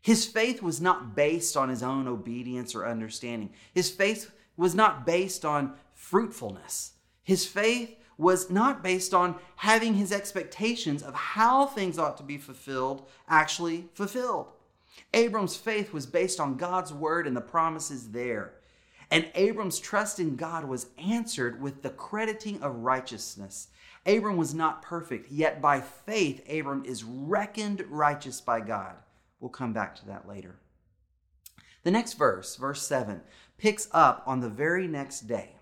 His 0.00 0.26
faith 0.26 0.62
was 0.62 0.80
not 0.80 1.16
based 1.16 1.56
on 1.56 1.68
his 1.68 1.82
own 1.82 2.06
obedience 2.06 2.74
or 2.74 2.86
understanding. 2.86 3.50
His 3.72 3.90
faith 3.90 4.30
was 4.56 4.74
not 4.74 5.06
based 5.06 5.44
on 5.44 5.74
fruitfulness. 5.94 6.92
His 7.22 7.46
faith 7.46 7.96
was 8.16 8.50
not 8.50 8.82
based 8.82 9.12
on 9.12 9.36
having 9.56 9.94
his 9.94 10.12
expectations 10.12 11.02
of 11.02 11.14
how 11.14 11.66
things 11.66 11.98
ought 11.98 12.16
to 12.16 12.22
be 12.22 12.38
fulfilled 12.38 13.06
actually 13.28 13.88
fulfilled. 13.94 14.48
Abram's 15.12 15.56
faith 15.56 15.92
was 15.92 16.06
based 16.06 16.40
on 16.40 16.56
God's 16.56 16.92
word 16.92 17.26
and 17.26 17.36
the 17.36 17.40
promises 17.40 18.10
there. 18.10 18.54
And 19.10 19.30
Abram's 19.34 19.78
trust 19.78 20.18
in 20.18 20.36
God 20.36 20.64
was 20.64 20.86
answered 20.98 21.60
with 21.60 21.82
the 21.82 21.90
crediting 21.90 22.62
of 22.62 22.76
righteousness. 22.76 23.68
Abram 24.06 24.36
was 24.36 24.54
not 24.54 24.82
perfect, 24.82 25.30
yet 25.30 25.60
by 25.60 25.80
faith, 25.80 26.42
Abram 26.50 26.84
is 26.84 27.04
reckoned 27.04 27.84
righteous 27.88 28.40
by 28.40 28.60
God. 28.60 28.96
We'll 29.40 29.50
come 29.50 29.72
back 29.72 29.94
to 29.96 30.06
that 30.06 30.28
later. 30.28 30.56
The 31.84 31.90
next 31.90 32.14
verse, 32.14 32.56
verse 32.56 32.86
7, 32.86 33.20
picks 33.58 33.88
up 33.92 34.22
on 34.26 34.40
the 34.40 34.48
very 34.48 34.86
next 34.86 35.22
day. 35.22 35.56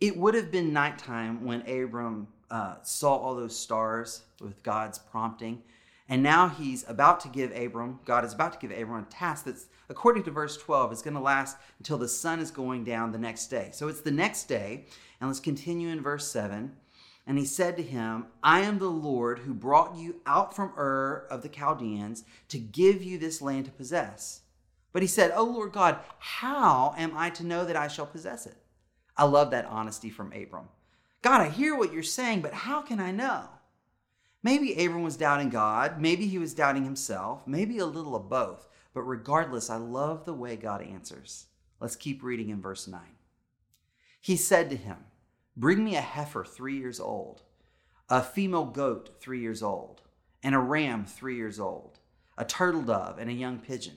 It 0.00 0.16
would 0.16 0.34
have 0.34 0.50
been 0.50 0.72
nighttime 0.72 1.44
when 1.44 1.62
Abram 1.68 2.28
uh, 2.50 2.76
saw 2.82 3.16
all 3.16 3.34
those 3.34 3.58
stars 3.58 4.22
with 4.40 4.62
God's 4.62 4.98
prompting. 4.98 5.62
And 6.08 6.22
now 6.22 6.48
he's 6.48 6.88
about 6.88 7.20
to 7.20 7.28
give 7.28 7.50
Abram, 7.56 7.98
God 8.04 8.24
is 8.24 8.32
about 8.32 8.52
to 8.52 8.58
give 8.58 8.76
Abram 8.76 9.04
a 9.04 9.12
task 9.12 9.44
that's, 9.44 9.66
according 9.88 10.22
to 10.24 10.30
verse 10.30 10.56
12, 10.56 10.92
is 10.92 11.02
going 11.02 11.14
to 11.14 11.20
last 11.20 11.56
until 11.78 11.98
the 11.98 12.08
sun 12.08 12.38
is 12.38 12.50
going 12.50 12.84
down 12.84 13.10
the 13.10 13.18
next 13.18 13.48
day. 13.48 13.70
So 13.72 13.88
it's 13.88 14.02
the 14.02 14.12
next 14.12 14.44
day. 14.44 14.84
And 15.20 15.28
let's 15.28 15.40
continue 15.40 15.88
in 15.88 16.02
verse 16.02 16.30
7. 16.30 16.76
And 17.26 17.38
he 17.38 17.44
said 17.44 17.76
to 17.76 17.82
him, 17.82 18.26
I 18.42 18.60
am 18.60 18.78
the 18.78 18.90
Lord 18.90 19.40
who 19.40 19.52
brought 19.52 19.96
you 19.96 20.20
out 20.26 20.54
from 20.54 20.72
Ur 20.78 21.26
of 21.28 21.42
the 21.42 21.48
Chaldeans 21.48 22.22
to 22.48 22.58
give 22.58 23.02
you 23.02 23.18
this 23.18 23.42
land 23.42 23.64
to 23.64 23.72
possess. 23.72 24.42
But 24.92 25.02
he 25.02 25.08
said, 25.08 25.32
O 25.34 25.42
Lord 25.42 25.72
God, 25.72 25.98
how 26.18 26.94
am 26.96 27.16
I 27.16 27.30
to 27.30 27.44
know 27.44 27.64
that 27.64 27.76
I 27.76 27.88
shall 27.88 28.06
possess 28.06 28.46
it? 28.46 28.56
I 29.16 29.24
love 29.24 29.50
that 29.50 29.66
honesty 29.66 30.10
from 30.10 30.32
Abram. 30.32 30.68
God, 31.22 31.40
I 31.40 31.48
hear 31.48 31.76
what 31.76 31.92
you're 31.92 32.02
saying, 32.02 32.42
but 32.42 32.52
how 32.52 32.82
can 32.82 33.00
I 33.00 33.10
know? 33.10 33.48
Maybe 34.42 34.84
Abram 34.84 35.02
was 35.02 35.16
doubting 35.16 35.50
God. 35.50 36.00
Maybe 36.00 36.26
he 36.26 36.38
was 36.38 36.54
doubting 36.54 36.84
himself. 36.84 37.46
Maybe 37.46 37.78
a 37.78 37.86
little 37.86 38.14
of 38.14 38.28
both. 38.28 38.68
But 38.94 39.02
regardless, 39.02 39.70
I 39.70 39.76
love 39.76 40.24
the 40.24 40.34
way 40.34 40.56
God 40.56 40.82
answers. 40.82 41.46
Let's 41.80 41.96
keep 41.96 42.22
reading 42.22 42.50
in 42.50 42.60
verse 42.62 42.86
9. 42.86 43.00
He 44.20 44.36
said 44.36 44.70
to 44.70 44.76
him, 44.76 44.98
Bring 45.56 45.82
me 45.82 45.96
a 45.96 46.00
heifer 46.00 46.44
three 46.44 46.76
years 46.76 47.00
old, 47.00 47.42
a 48.08 48.22
female 48.22 48.66
goat 48.66 49.16
three 49.20 49.40
years 49.40 49.62
old, 49.62 50.02
and 50.42 50.54
a 50.54 50.58
ram 50.58 51.04
three 51.04 51.36
years 51.36 51.58
old, 51.58 51.98
a 52.38 52.44
turtle 52.44 52.82
dove, 52.82 53.18
and 53.18 53.28
a 53.28 53.34
young 53.34 53.58
pigeon. 53.58 53.96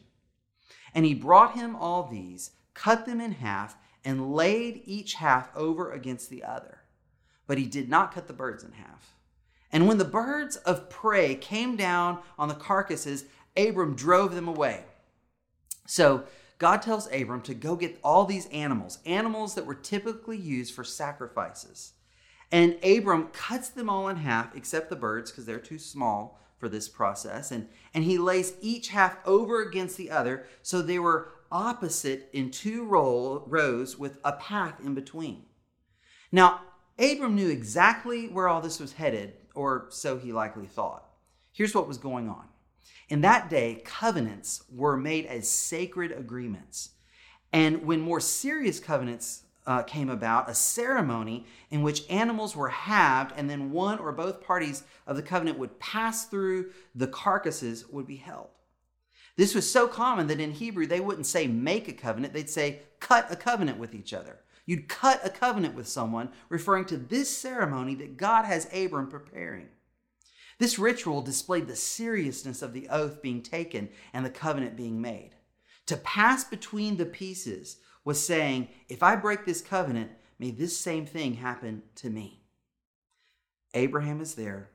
And 0.96 1.06
he 1.06 1.14
brought 1.14 1.56
him 1.56 1.76
all 1.76 2.04
these, 2.04 2.52
cut 2.74 3.06
them 3.06 3.22
in 3.22 3.34
half, 3.34 3.78
and 4.04 4.34
laid 4.34 4.82
each 4.86 5.16
half 5.16 5.56
over 5.56 5.92
against 5.92 6.30
the 6.30 6.44
other. 6.44 6.80
But 7.48 7.58
he 7.58 7.66
did 7.66 7.90
not 7.90 8.14
cut 8.14 8.28
the 8.28 8.34
birds 8.34 8.64
in 8.64 8.74
half. 8.74 9.14
And 9.72 9.88
when 9.88 9.98
the 9.98 10.06
birds 10.06 10.56
of 10.58 10.90
prey 10.90 11.36
came 11.36 11.76
down 11.76 12.20
on 12.38 12.48
the 12.48 12.56
carcasses, 12.56 13.26
Abram 13.56 13.96
drove 13.96 14.34
them 14.34 14.48
away. 14.48 14.84
So 15.86 16.24
God 16.60 16.82
tells 16.82 17.12
Abram 17.12 17.42
to 17.42 17.54
go 17.54 17.76
get 17.76 18.00
all 18.04 18.26
these 18.26 18.48
animals, 18.48 19.00
animals 19.06 19.56
that 19.56 19.66
were 19.66 19.76
typically 19.76 20.38
used 20.38 20.74
for 20.74 20.84
sacrifices. 20.84 21.94
And 22.52 22.84
Abram 22.84 23.28
cuts 23.28 23.70
them 23.70 23.90
all 23.90 24.10
in 24.10 24.18
half, 24.18 24.56
except 24.56 24.90
the 24.90 24.96
birds, 24.96 25.32
because 25.32 25.46
they're 25.46 25.60
too 25.60 25.80
small 25.80 26.40
for 26.58 26.68
this 26.68 26.90
process. 26.90 27.52
And, 27.52 27.70
and 27.94 28.04
he 28.04 28.18
lays 28.18 28.54
each 28.62 28.90
half 28.90 29.18
over 29.26 29.62
against 29.62 29.98
the 29.98 30.12
other, 30.12 30.46
so 30.62 30.82
they 30.82 31.00
were 31.00 31.32
opposite 31.52 32.30
in 32.34 32.52
two 32.52 32.86
row, 32.86 33.44
rows 33.48 33.98
with 33.98 34.20
a 34.24 34.34
path 34.34 34.80
in 34.84 34.94
between. 34.94 35.46
Now, 36.32 36.62
Abram 36.98 37.36
knew 37.36 37.50
exactly 37.50 38.28
where 38.28 38.48
all 38.48 38.62
this 38.62 38.80
was 38.80 38.94
headed, 38.94 39.34
or 39.56 39.88
so 39.90 40.18
he 40.18 40.32
likely 40.34 40.68
thought. 40.68 41.06
Here's 41.52 41.74
what 41.74 41.88
was 41.88 41.98
going 41.98 42.30
on. 42.30 42.46
In 43.10 43.22
that 43.22 43.50
day, 43.50 43.82
covenants 43.86 44.64
were 44.74 44.98
made 44.98 45.26
as 45.26 45.50
sacred 45.50 46.12
agreements. 46.12 46.92
And 47.52 47.86
when 47.86 48.02
more 48.02 48.20
serious 48.20 48.80
covenants 48.80 49.44
uh, 49.66 49.84
came 49.84 50.10
about, 50.10 50.50
a 50.50 50.54
ceremony 50.54 51.46
in 51.72 51.82
which 51.82 52.10
animals 52.10 52.56
were 52.56 52.70
halved 52.70 53.34
and 53.36 53.50
then 53.50 53.72
one 53.72 54.00
or 54.00 54.12
both 54.12 54.42
parties 54.42 54.84
of 55.08 55.16
the 55.16 55.24
covenant 55.24 55.58
would 55.58 55.80
pass 55.80 56.26
through 56.26 56.72
the 56.94 57.08
carcasses 57.08 57.88
would 57.88 58.06
be 58.06 58.18
held. 58.18 58.50
This 59.40 59.56
was 59.56 59.72
so 59.72 59.88
common 59.88 60.28
that 60.28 60.42
in 60.42 60.52
Hebrew 60.52 60.86
they 60.86 61.00
wouldn't 61.00 61.26
say 61.26 61.48
make 61.48 61.88
a 61.88 61.94
covenant, 61.94 62.34
they'd 62.34 62.50
say 62.50 62.82
cut 63.00 63.32
a 63.32 63.38
covenant 63.38 63.80
with 63.80 63.96
each 63.96 64.14
other. 64.14 64.42
You'd 64.66 64.90
cut 64.90 65.26
a 65.26 65.30
covenant 65.30 65.76
with 65.76 65.88
someone, 65.88 66.32
referring 66.50 66.84
to 66.88 66.98
this 66.98 67.38
ceremony 67.38 67.96
that 67.96 68.18
God 68.18 68.44
has 68.44 68.68
Abram 68.74 69.08
preparing. 69.08 69.70
This 70.58 70.78
ritual 70.78 71.22
displayed 71.22 71.68
the 71.68 71.78
seriousness 71.78 72.62
of 72.62 72.74
the 72.74 72.90
oath 72.90 73.22
being 73.22 73.42
taken 73.42 73.88
and 74.12 74.26
the 74.26 74.30
covenant 74.30 74.76
being 74.76 75.00
made. 75.00 75.36
To 75.86 75.96
pass 75.96 76.44
between 76.44 76.98
the 76.98 77.06
pieces 77.06 77.78
was 78.04 78.22
saying, 78.22 78.68
if 78.90 79.02
I 79.02 79.16
break 79.16 79.46
this 79.46 79.62
covenant, 79.62 80.12
may 80.38 80.52
this 80.52 80.78
same 80.78 81.06
thing 81.06 81.36
happen 81.36 81.84
to 81.96 82.10
me. 82.10 82.44
Abraham 83.74 84.20
is 84.20 84.36
there, 84.36 84.72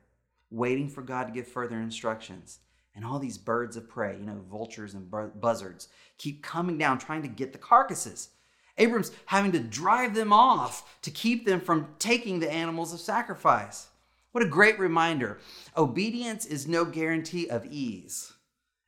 waiting 0.49 0.89
for 0.89 1.03
God 1.03 1.25
to 1.25 1.33
give 1.33 1.47
further 1.47 1.79
instructions. 1.79 2.61
And 2.95 3.05
all 3.05 3.19
these 3.19 3.37
birds 3.37 3.75
of 3.75 3.89
prey, 3.89 4.17
you 4.17 4.25
know, 4.25 4.39
vultures 4.49 4.93
and 4.93 5.11
buzzards, 5.41 5.89
keep 6.17 6.41
coming 6.41 6.77
down 6.77 6.97
trying 6.97 7.23
to 7.23 7.27
get 7.27 7.51
the 7.51 7.59
carcasses. 7.59 8.29
Abram's 8.77 9.11
having 9.25 9.51
to 9.51 9.59
drive 9.59 10.15
them 10.15 10.31
off 10.31 10.97
to 11.01 11.11
keep 11.11 11.45
them 11.45 11.59
from 11.59 11.89
taking 11.99 12.39
the 12.39 12.51
animals 12.51 12.93
of 12.93 12.99
sacrifice. 12.99 13.87
What 14.31 14.43
a 14.43 14.49
great 14.49 14.79
reminder. 14.79 15.39
Obedience 15.77 16.45
is 16.45 16.67
no 16.67 16.83
guarantee 16.83 17.49
of 17.49 17.65
ease. 17.65 18.33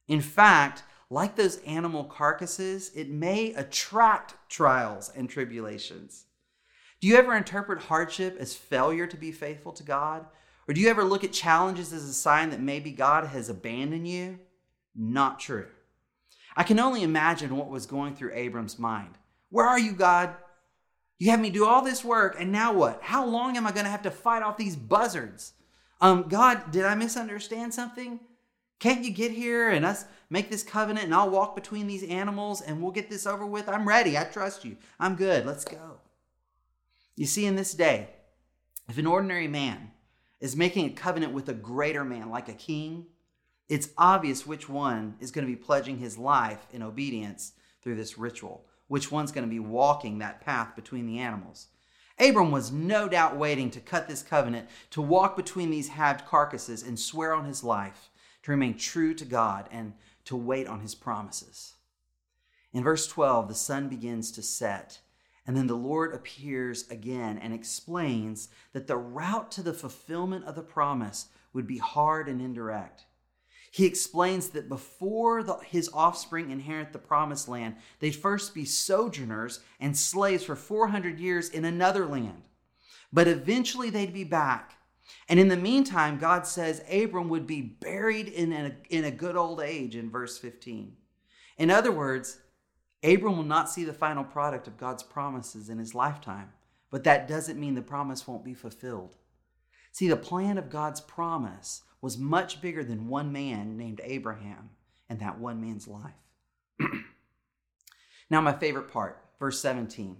In 0.08 0.22
fact, 0.22 0.84
like 1.10 1.36
those 1.36 1.58
animal 1.60 2.04
carcasses, 2.04 2.92
it 2.96 3.10
may 3.10 3.54
attract 3.54 4.36
trials 4.50 5.12
and 5.16 5.30
tribulations. 5.30 6.26
Do 7.00 7.08
you 7.08 7.16
ever 7.16 7.36
interpret 7.36 7.84
hardship 7.84 8.38
as 8.40 8.56
failure 8.56 9.08
to 9.08 9.16
be 9.16 9.32
faithful 9.32 9.72
to 9.74 9.84
God? 9.84 10.26
Or 10.68 10.74
do 10.74 10.82
you 10.82 10.90
ever 10.90 11.04
look 11.04 11.24
at 11.24 11.32
challenges 11.32 11.94
as 11.94 12.04
a 12.04 12.14
sign 12.14 12.50
that 12.50 12.62
maybe 12.62 12.92
God 12.92 13.28
has 13.28 13.50
abandoned 13.50 14.08
you? 14.08 14.40
Not 14.96 15.40
true. 15.40 15.68
I 16.56 16.64
can 16.64 16.80
only 16.80 17.04
imagine 17.04 17.56
what 17.56 17.70
was 17.70 17.86
going 17.86 18.16
through 18.16 18.34
Abram's 18.34 18.78
mind. 18.78 19.18
Where 19.50 19.66
are 19.66 19.80
you, 19.80 19.94
God? 19.94 20.36
You 21.20 21.32
have 21.32 21.40
me 21.40 21.50
do 21.50 21.66
all 21.66 21.82
this 21.82 22.04
work, 22.04 22.36
and 22.38 22.52
now 22.52 22.74
what? 22.74 23.02
How 23.02 23.26
long 23.26 23.58
am 23.58 23.66
I 23.66 23.72
going 23.72 23.86
to 23.86 23.92
have 23.92 24.04
to 24.04 24.12
fight 24.12 24.44
off 24.44 24.58
these 24.58 24.76
buzzards? 24.76 25.54
Um, 26.02 26.26
God, 26.28 26.72
did 26.72 26.86
I 26.86 26.96
misunderstand 26.96 27.74
something? 27.74 28.20
Can't 28.80 29.04
you 29.04 29.12
get 29.12 29.32
here 29.32 29.70
and 29.70 29.86
us 29.86 30.06
make 30.30 30.52
this 30.52 30.62
covenant 30.62 31.06
and 31.06 31.16
I'll 31.16 31.30
walk 31.30 31.56
between 31.56 31.88
these 31.88 32.04
animals 32.04 32.62
and 32.62 32.82
we'll 32.82 32.92
get 32.92 33.10
this 33.10 33.26
over 33.26 33.46
with? 33.46 33.68
I'm 33.68 33.88
ready. 33.88 34.18
I 34.18 34.24
trust 34.26 34.64
you. 34.64 34.78
I'm 35.00 35.16
good. 35.16 35.46
Let's 35.46 35.66
go. 35.66 36.00
You 37.16 37.26
see, 37.26 37.48
in 37.48 37.56
this 37.56 37.74
day, 37.74 38.10
if 38.88 39.00
an 39.00 39.08
ordinary 39.08 39.48
man 39.48 39.92
is 40.40 40.56
making 40.56 40.86
a 40.86 40.92
covenant 40.92 41.34
with 41.34 41.50
a 41.50 41.54
greater 41.54 42.04
man, 42.04 42.30
like 42.30 42.50
a 42.50 42.54
king, 42.54 43.08
it's 43.70 43.90
obvious 43.98 44.48
which 44.48 44.70
one 44.70 45.16
is 45.20 45.32
going 45.32 45.46
to 45.46 45.52
be 45.52 45.62
pledging 45.62 45.98
his 45.98 46.18
life 46.18 46.66
in 46.72 46.82
obedience 46.82 47.54
through 47.82 47.96
this 47.96 48.18
ritual, 48.18 48.66
which 48.88 49.12
one's 49.12 49.32
going 49.32 49.46
to 49.46 49.50
be 49.50 49.60
walking 49.60 50.20
that 50.20 50.42
path 50.42 50.76
between 50.76 51.06
the 51.06 51.20
animals. 51.20 51.68
Abram 52.20 52.52
was 52.52 52.72
no 52.72 53.08
doubt 53.08 53.38
waiting 53.38 53.70
to 53.72 53.80
cut 53.80 54.08
this 54.08 54.24
covenant, 54.24 54.70
to 54.92 55.02
walk 55.02 55.36
between 55.36 55.70
these 55.70 55.90
halved 55.90 56.26
carcasses 56.26 56.82
and 56.82 57.00
swear 57.00 57.34
on 57.34 57.46
his 57.46 57.64
life, 57.64 58.10
to 58.44 58.52
remain 58.52 58.78
true 58.78 59.14
to 59.14 59.26
God 59.26 59.68
and 59.72 59.94
to 60.26 60.36
wait 60.36 60.68
on 60.68 60.80
his 60.80 60.96
promises. 60.96 61.74
In 62.74 62.84
verse 62.84 63.08
12, 63.08 63.50
the 63.50 63.56
sun 63.56 63.90
begins 63.90 64.32
to 64.32 64.42
set 64.42 65.00
and 65.48 65.56
then 65.56 65.68
the 65.68 65.76
Lord 65.76 66.14
appears 66.14 66.88
again 66.90 67.38
and 67.38 67.54
explains 67.54 68.50
that 68.74 68.86
the 68.86 68.98
route 68.98 69.50
to 69.54 69.64
the 69.64 69.74
fulfillment 69.74 70.46
of 70.46 70.56
the 70.56 70.62
promise 70.62 71.28
would 71.54 71.66
be 71.66 71.78
hard 71.78 72.28
and 72.28 72.42
indirect. 72.42 73.06
He 73.72 73.86
explains 73.86 74.50
that 74.50 74.70
before 74.70 75.44
the, 75.44 75.56
his 75.56 75.90
offspring 75.94 76.52
inherit 76.52 76.92
the 76.92 77.00
promised 77.00 77.48
land, 77.48 77.76
they'd 78.00 78.16
first 78.16 78.54
be 78.54 78.66
sojourners 78.66 79.62
and 79.80 79.98
slaves 79.98 80.44
for 80.44 80.56
400 80.56 81.20
years 81.20 81.50
in 81.50 81.64
another 81.64 82.06
land. 82.06 82.44
But 83.14 83.28
eventually 83.28 83.90
they'd 83.90 84.14
be 84.14 84.26
back. 84.26 84.74
And 85.30 85.40
in 85.40 85.48
the 85.48 85.58
meantime, 85.58 86.18
God 86.18 86.46
says 86.46 86.84
Abram 86.92 87.30
would 87.30 87.48
be 87.48 87.62
buried 87.62 88.28
in 88.28 88.52
a, 88.52 88.76
in 88.90 89.06
a 89.06 89.12
good 89.12 89.38
old 89.38 89.62
age 89.62 89.96
in 89.96 90.10
verse 90.10 90.38
15. 90.38 90.94
In 91.58 91.72
other 91.72 91.92
words, 91.92 92.40
Abram 93.04 93.38
will 93.38 93.44
not 93.44 93.70
see 93.70 93.84
the 93.84 93.94
final 93.94 94.24
product 94.24 94.68
of 94.68 94.78
God's 94.78 95.04
promises 95.04 95.70
in 95.70 95.78
his 95.78 95.94
lifetime, 95.94 96.52
but 96.90 97.04
that 97.04 97.28
doesn't 97.28 97.60
mean 97.60 97.76
the 97.76 97.82
promise 97.82 98.28
won't 98.28 98.44
be 98.44 98.54
fulfilled. 98.54 99.16
See, 99.92 100.08
the 100.08 100.18
plan 100.18 100.58
of 100.58 100.70
God's 100.70 101.02
promise 101.02 101.84
was 102.02 102.18
much 102.18 102.62
bigger 102.62 102.84
than 102.84 103.08
one 103.08 103.32
man 103.32 103.78
named 103.78 104.02
Abraham 104.04 104.72
and 105.10 105.20
that 105.20 105.40
one 105.40 105.62
man's 105.62 105.88
life. 105.88 106.14
now, 108.30 108.42
my 108.42 108.54
favorite 108.54 108.92
part, 108.92 109.24
verse 109.40 109.60
17. 109.62 110.18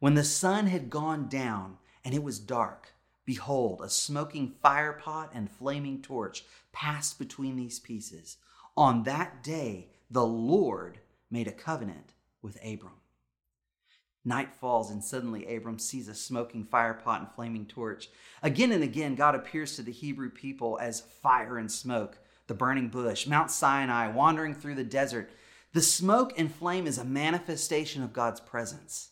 When 0.00 0.14
the 0.14 0.24
sun 0.24 0.66
had 0.66 0.90
gone 0.90 1.28
down 1.28 1.78
and 2.04 2.14
it 2.14 2.22
was 2.22 2.38
dark, 2.38 2.94
behold, 3.24 3.80
a 3.82 3.88
smoking 3.88 4.54
firepot 4.62 5.30
and 5.32 5.50
flaming 5.50 6.02
torch 6.02 6.44
passed 6.72 7.18
between 7.18 7.56
these 7.56 7.78
pieces. 7.78 8.38
On 8.76 9.04
that 9.04 9.42
day, 9.42 9.88
the 10.10 10.26
Lord 10.26 10.98
made 11.30 11.48
a 11.48 11.52
covenant 11.52 12.13
with 12.44 12.56
Abram. 12.64 13.00
Night 14.24 14.54
falls, 14.54 14.90
and 14.90 15.02
suddenly 15.02 15.54
Abram 15.54 15.78
sees 15.78 16.08
a 16.08 16.14
smoking 16.14 16.64
firepot 16.64 17.18
and 17.18 17.28
flaming 17.28 17.66
torch. 17.66 18.08
Again 18.42 18.70
and 18.70 18.84
again, 18.84 19.16
God 19.16 19.34
appears 19.34 19.76
to 19.76 19.82
the 19.82 19.92
Hebrew 19.92 20.30
people 20.30 20.78
as 20.80 21.00
fire 21.00 21.58
and 21.58 21.70
smoke, 21.70 22.18
the 22.46 22.54
burning 22.54 22.88
bush, 22.88 23.26
Mount 23.26 23.50
Sinai, 23.50 24.08
wandering 24.08 24.54
through 24.54 24.76
the 24.76 24.84
desert. 24.84 25.30
The 25.72 25.82
smoke 25.82 26.32
and 26.38 26.54
flame 26.54 26.86
is 26.86 26.98
a 26.98 27.04
manifestation 27.04 28.02
of 28.02 28.12
God's 28.12 28.40
presence. 28.40 29.10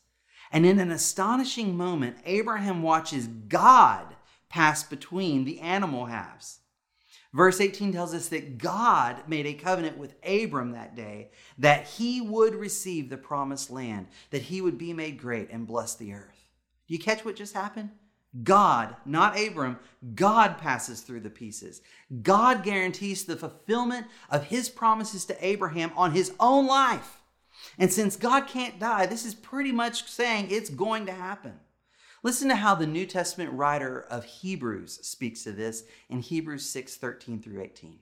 And 0.51 0.65
in 0.65 0.79
an 0.79 0.91
astonishing 0.91 1.77
moment, 1.77 2.19
Abraham 2.25 2.83
watches 2.83 3.27
God 3.27 4.15
pass 4.49 4.83
between 4.83 5.45
the 5.45 5.61
animal 5.61 6.07
halves. 6.07 6.61
Verse 7.33 7.61
18 7.61 7.93
tells 7.93 8.13
us 8.13 8.29
that 8.29 8.59
God 8.59 9.27
made 9.27 9.47
a 9.47 9.55
covenant 9.55 9.97
with 9.97 10.15
Abram 10.23 10.73
that 10.73 10.95
day 10.95 11.31
that 11.59 11.87
he 11.87 12.21
would 12.21 12.55
receive 12.55 13.09
the 13.09 13.17
promised 13.17 13.71
land, 13.71 14.09
that 14.31 14.43
he 14.43 14.61
would 14.61 14.77
be 14.77 14.93
made 14.93 15.19
great 15.19 15.51
and 15.51 15.67
bless 15.67 15.95
the 15.95 16.13
earth. 16.13 16.51
Do 16.87 16.95
you 16.95 17.01
catch 17.01 17.25
what 17.25 17.37
just 17.37 17.55
happened? 17.55 17.91
God, 18.43 18.97
not 19.05 19.39
Abram, 19.39 19.79
God 20.15 20.59
passes 20.59 21.01
through 21.01 21.21
the 21.21 21.31
pieces. 21.31 21.83
God 22.23 22.63
guarantees 22.63 23.25
the 23.25 23.37
fulfillment 23.37 24.07
of 24.31 24.45
his 24.45 24.69
promises 24.69 25.25
to 25.27 25.47
Abraham 25.47 25.93
on 25.97 26.13
his 26.13 26.33
own 26.41 26.67
life. 26.67 27.21
And 27.79 27.93
since 27.93 28.17
God 28.17 28.47
can't 28.47 28.79
die, 28.79 29.07
this 29.07 29.25
is 29.25 29.35
pretty 29.35 29.73
much 29.73 30.09
saying 30.09 30.49
it's 30.51 30.71
going 30.71 31.07
to 31.07 31.13
happen. 31.13 31.61
Listen 32.25 32.49
to 32.49 32.55
how 32.55 32.77
the 32.77 32.87
New 32.87 33.05
Testament 33.05 33.53
writer 33.53 34.07
of 34.09 34.25
Hebrews 34.25 35.01
speaks 35.03 35.43
to 35.43 35.51
this 35.51 35.83
in 36.09 36.21
Hebrews 36.21 36.65
6 36.67 36.95
13 36.97 37.43
through 37.43 37.61
18. 37.61 37.99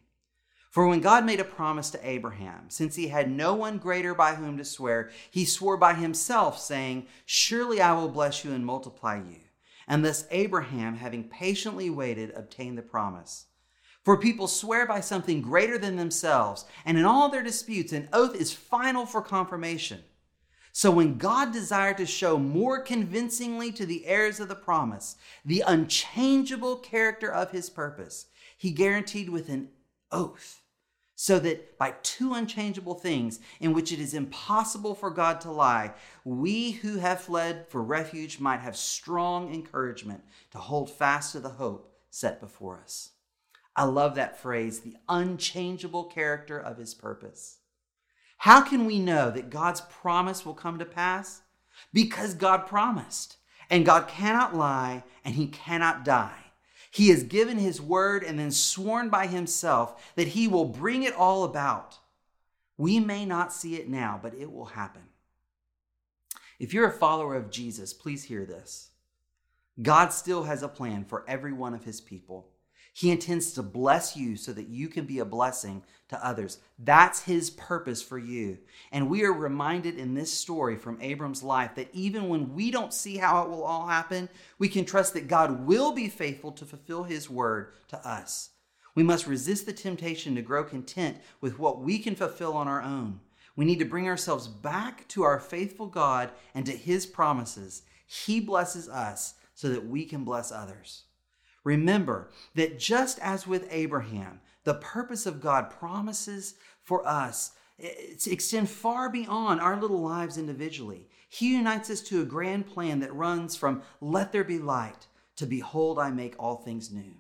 For 0.71 0.87
when 0.87 1.00
God 1.00 1.25
made 1.25 1.41
a 1.41 1.45
promise 1.45 1.91
to 1.91 2.09
Abraham, 2.09 2.67
since 2.69 2.95
he 2.95 3.09
had 3.09 3.31
no 3.31 3.55
one 3.55 3.79
greater 3.79 4.15
by 4.15 4.35
whom 4.35 4.59
to 4.59 4.65
swear, 4.65 5.11
he 5.31 5.47
swore 5.47 5.79
by 5.79 5.95
himself, 5.95 6.61
saying, 6.61 7.07
Surely 7.25 7.81
I 7.81 7.93
will 7.95 8.11
bless 8.11 8.45
you 8.45 8.53
and 8.53 8.65
multiply 8.65 9.17
you. 9.17 9.41
And 9.89 10.05
thus 10.05 10.27
Abraham, 10.31 10.97
having 10.97 11.25
patiently 11.25 11.89
waited, 11.89 12.31
obtained 12.37 12.77
the 12.77 12.83
promise. 12.83 13.47
For 14.05 14.17
people 14.19 14.49
swear 14.49 14.87
by 14.87 15.00
something 15.00 15.41
greater 15.41 15.79
than 15.79 15.97
themselves, 15.97 16.67
and 16.85 16.99
in 16.99 17.05
all 17.05 17.31
their 17.31 17.43
disputes, 17.43 17.93
an 17.93 18.09
oath 18.12 18.37
is 18.37 18.53
final 18.53 19.07
for 19.07 19.23
confirmation. 19.23 20.05
So 20.73 20.91
when 20.91 21.19
God 21.19 21.53
desired 21.53 21.97
to 21.99 22.07
show 22.07 22.39
more 22.39 22.81
convincingly 22.81 23.73
to 23.73 23.85
the 23.85 24.07
heirs 24.07 24.39
of 24.41 24.49
the 24.49 24.55
promise 24.55 25.17
the 25.45 25.65
unchangeable 25.67 26.77
character 26.77 27.33
of 27.33 27.50
his 27.50 27.69
purpose, 27.69 28.27
he 28.57 28.71
guaranteed 28.71 29.31
with 29.31 29.49
an 29.49 29.71
oath, 30.12 30.62
so 31.15 31.39
that 31.39 31.77
by 31.77 31.95
two 32.03 32.35
unchangeable 32.35 32.95
things 32.95 33.41
in 33.59 33.73
which 33.73 33.93
it 33.93 33.99
is 33.99 34.15
impossible 34.15 34.95
for 34.95 35.11
God 35.11 35.41
to 35.43 35.50
lie, 35.50 35.93
we 36.25 36.73
who 36.73 36.99
have 36.99 37.21
fled 37.21 37.67
for 37.69 37.83
refuge 37.83 38.41
might 38.41 38.61
have 38.61 38.77
strong 38.77 39.53
encouragement 39.53 40.23
to 40.52 40.59
hold 40.59 40.91
fast 40.91 41.33
to 41.33 41.41
the 41.41 41.50
hope 41.50 41.93
set 42.11 42.41
before 42.41 42.80
us. 42.80 43.11
I 43.76 43.85
love 43.85 44.15
that 44.15 44.39
phrase, 44.39 44.80
the 44.80 44.97
unchangeable 45.09 46.04
character 46.04 46.59
of 46.59 46.76
his 46.76 46.95
purpose. 46.95 47.59
How 48.41 48.63
can 48.63 48.87
we 48.87 48.99
know 48.99 49.31
that 49.31 49.50
God's 49.50 49.83
promise 49.83 50.47
will 50.47 50.55
come 50.55 50.79
to 50.79 50.87
pass? 50.87 51.43
Because 51.93 52.33
God 52.33 52.67
promised, 52.67 53.37
and 53.69 53.85
God 53.85 54.09
cannot 54.09 54.57
lie, 54.57 55.05
and 55.26 55.35
he 55.35 55.47
cannot 55.47 56.07
die. 56.07 56.45
He 56.91 57.11
has 57.11 57.23
given 57.23 57.59
his 57.59 57.83
word 57.83 58.25
and 58.25 58.39
then 58.39 58.50
sworn 58.50 59.11
by 59.11 59.26
himself 59.26 60.13
that 60.17 60.29
he 60.29 60.49
will 60.49 60.65
bring 60.65 61.03
it 61.03 61.15
all 61.15 61.45
about. 61.45 61.99
We 62.79 62.99
may 62.99 63.26
not 63.26 63.53
see 63.53 63.75
it 63.75 63.91
now, 63.91 64.19
but 64.23 64.33
it 64.33 64.50
will 64.50 64.65
happen. 64.65 65.03
If 66.59 66.73
you're 66.73 66.89
a 66.89 66.93
follower 66.93 67.35
of 67.35 67.50
Jesus, 67.50 67.93
please 67.93 68.25
hear 68.25 68.47
this. 68.47 68.89
God 69.83 70.15
still 70.15 70.45
has 70.45 70.63
a 70.63 70.69
plan 70.69 71.05
for 71.05 71.26
every 71.29 71.53
one 71.53 71.75
of 71.75 71.85
his 71.85 72.00
people. 72.00 72.49
He 73.00 73.10
intends 73.10 73.54
to 73.54 73.63
bless 73.63 74.15
you 74.15 74.36
so 74.36 74.52
that 74.52 74.69
you 74.69 74.86
can 74.86 75.06
be 75.06 75.21
a 75.21 75.25
blessing 75.25 75.84
to 76.10 76.23
others. 76.23 76.58
That's 76.78 77.23
his 77.23 77.49
purpose 77.49 78.02
for 78.02 78.19
you. 78.19 78.58
And 78.93 79.08
we 79.08 79.25
are 79.25 79.32
reminded 79.32 79.99
in 79.99 80.13
this 80.13 80.30
story 80.30 80.76
from 80.76 81.00
Abram's 81.00 81.43
life 81.43 81.76
that 81.76 81.89
even 81.95 82.28
when 82.28 82.52
we 82.52 82.71
don't 82.71 82.93
see 82.93 83.17
how 83.17 83.43
it 83.43 83.49
will 83.49 83.65
all 83.65 83.86
happen, 83.86 84.28
we 84.58 84.69
can 84.69 84.84
trust 84.84 85.15
that 85.15 85.28
God 85.28 85.67
will 85.67 85.93
be 85.93 86.10
faithful 86.10 86.52
to 86.52 86.67
fulfill 86.67 87.04
his 87.04 87.30
word 87.30 87.73
to 87.89 88.06
us. 88.06 88.50
We 88.95 89.02
must 89.02 89.26
resist 89.26 89.65
the 89.65 89.73
temptation 89.73 90.34
to 90.34 90.43
grow 90.43 90.63
content 90.63 91.17
with 91.41 91.58
what 91.58 91.80
we 91.80 92.00
can 92.00 92.15
fulfill 92.15 92.52
on 92.52 92.69
our 92.69 92.82
own. 92.82 93.21
We 93.56 93.65
need 93.65 93.78
to 93.78 93.86
bring 93.86 94.08
ourselves 94.08 94.47
back 94.47 95.08
to 95.08 95.23
our 95.23 95.41
faithful 95.41 95.86
God 95.86 96.32
and 96.54 96.67
to 96.67 96.73
his 96.73 97.06
promises. 97.06 97.80
He 98.06 98.41
blesses 98.41 98.91
us 98.91 99.36
so 99.54 99.71
that 99.71 99.86
we 99.86 100.04
can 100.04 100.23
bless 100.23 100.52
others. 100.52 101.04
Remember 101.64 102.30
that 102.54 102.78
just 102.78 103.18
as 103.18 103.46
with 103.46 103.68
Abraham, 103.70 104.40
the 104.64 104.75
purpose 104.75 105.26
of 105.26 105.40
God 105.40 105.70
promises 105.70 106.54
for 106.82 107.06
us 107.06 107.52
eh, 107.78 108.14
to 108.18 108.30
extend 108.30 108.68
far 108.70 109.10
beyond 109.10 109.60
our 109.60 109.80
little 109.80 110.00
lives 110.00 110.38
individually. 110.38 111.08
He 111.28 111.54
unites 111.54 111.90
us 111.90 112.00
to 112.02 112.23
a 112.23 112.26
grand 112.26 112.66
plan 112.66 113.00
that 113.00 113.14
runs 113.14 113.56
from 113.56 113.82
let 114.00 114.32
there 114.32 114.44
be 114.44 114.58
light 114.58 115.06
to 115.36 115.46
behold, 115.46 115.99
I 115.99 116.10
make 116.10 116.34
all 116.38 116.56
things 116.56 116.90
new. 116.90 117.14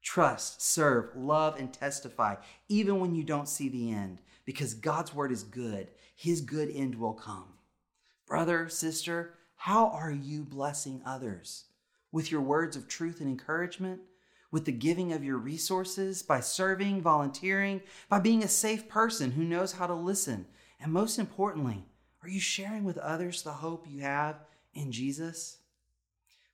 Trust, 0.00 0.62
serve, 0.62 1.10
love, 1.16 1.58
and 1.58 1.72
testify, 1.72 2.36
even 2.68 3.00
when 3.00 3.16
you 3.16 3.24
don't 3.24 3.48
see 3.48 3.68
the 3.68 3.90
end, 3.90 4.18
because 4.44 4.72
God's 4.72 5.12
word 5.12 5.32
is 5.32 5.42
good. 5.42 5.88
His 6.14 6.42
good 6.42 6.70
end 6.70 6.94
will 6.94 7.14
come. 7.14 7.54
Brother, 8.24 8.68
sister, 8.68 9.34
how 9.56 9.88
are 9.88 10.12
you 10.12 10.44
blessing 10.44 11.02
others? 11.04 11.64
With 12.12 12.30
your 12.30 12.40
words 12.40 12.76
of 12.76 12.88
truth 12.88 13.20
and 13.20 13.28
encouragement, 13.28 14.00
with 14.50 14.64
the 14.64 14.72
giving 14.72 15.12
of 15.12 15.24
your 15.24 15.38
resources, 15.38 16.22
by 16.22 16.40
serving, 16.40 17.02
volunteering, 17.02 17.82
by 18.08 18.20
being 18.20 18.42
a 18.42 18.48
safe 18.48 18.88
person 18.88 19.32
who 19.32 19.44
knows 19.44 19.72
how 19.72 19.86
to 19.86 19.94
listen. 19.94 20.46
And 20.80 20.92
most 20.92 21.18
importantly, 21.18 21.84
are 22.22 22.28
you 22.28 22.40
sharing 22.40 22.84
with 22.84 22.98
others 22.98 23.42
the 23.42 23.52
hope 23.52 23.86
you 23.88 24.00
have 24.00 24.36
in 24.74 24.92
Jesus? 24.92 25.58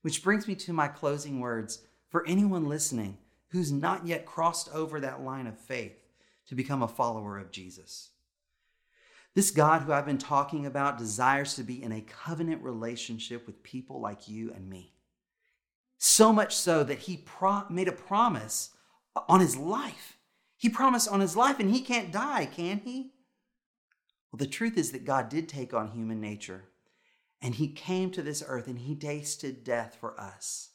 Which 0.02 0.22
brings 0.22 0.48
me 0.48 0.54
to 0.56 0.72
my 0.72 0.88
closing 0.88 1.40
words 1.40 1.82
for 2.08 2.26
anyone 2.26 2.68
listening 2.68 3.18
who's 3.48 3.70
not 3.70 4.06
yet 4.06 4.26
crossed 4.26 4.68
over 4.74 4.98
that 5.00 5.22
line 5.22 5.46
of 5.46 5.58
faith 5.58 6.02
to 6.48 6.54
become 6.54 6.82
a 6.82 6.88
follower 6.88 7.38
of 7.38 7.50
Jesus. 7.50 8.10
This 9.34 9.50
God 9.50 9.82
who 9.82 9.92
I've 9.92 10.06
been 10.06 10.18
talking 10.18 10.66
about 10.66 10.98
desires 10.98 11.54
to 11.54 11.62
be 11.62 11.82
in 11.82 11.92
a 11.92 12.02
covenant 12.02 12.62
relationship 12.62 13.46
with 13.46 13.62
people 13.62 14.00
like 14.00 14.28
you 14.28 14.52
and 14.52 14.68
me. 14.68 14.92
So 16.04 16.32
much 16.32 16.56
so 16.56 16.82
that 16.82 16.98
he 16.98 17.16
pro- 17.16 17.62
made 17.70 17.86
a 17.86 17.92
promise 17.92 18.70
on 19.28 19.38
his 19.38 19.56
life. 19.56 20.18
He 20.56 20.68
promised 20.68 21.08
on 21.08 21.20
his 21.20 21.36
life, 21.36 21.60
and 21.60 21.70
he 21.70 21.80
can't 21.80 22.10
die, 22.10 22.44
can 22.44 22.78
he? 22.78 23.12
Well, 24.32 24.38
the 24.38 24.48
truth 24.48 24.76
is 24.76 24.90
that 24.90 25.04
God 25.04 25.28
did 25.28 25.48
take 25.48 25.72
on 25.72 25.92
human 25.92 26.20
nature, 26.20 26.64
and 27.40 27.54
he 27.54 27.68
came 27.68 28.10
to 28.10 28.20
this 28.20 28.42
earth 28.44 28.66
and 28.66 28.80
he 28.80 28.96
tasted 28.96 29.62
death 29.62 29.96
for 30.00 30.20
us. 30.20 30.70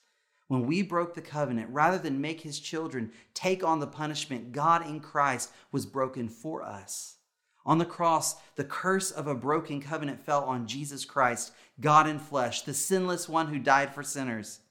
When 0.47 0.65
we 0.65 0.81
broke 0.81 1.13
the 1.13 1.21
covenant, 1.21 1.71
rather 1.71 1.97
than 1.97 2.21
make 2.21 2.39
his 2.39 2.61
children 2.61 3.11
take 3.33 3.65
on 3.65 3.81
the 3.81 3.85
punishment, 3.85 4.53
God 4.53 4.87
in 4.87 5.01
Christ 5.01 5.51
was 5.73 5.85
broken 5.85 6.29
for 6.29 6.63
us. 6.63 7.17
On 7.65 7.79
the 7.79 7.85
cross, 7.85 8.37
the 8.55 8.63
curse 8.63 9.11
of 9.11 9.27
a 9.27 9.35
broken 9.35 9.81
covenant 9.81 10.23
fell 10.23 10.45
on 10.45 10.67
Jesus 10.67 11.03
Christ, 11.03 11.51
God 11.81 12.07
in 12.07 12.17
flesh, 12.17 12.61
the 12.61 12.73
sinless 12.73 13.27
one 13.27 13.47
who 13.47 13.59
died 13.59 13.93
for 13.93 14.03
sinners. 14.03 14.61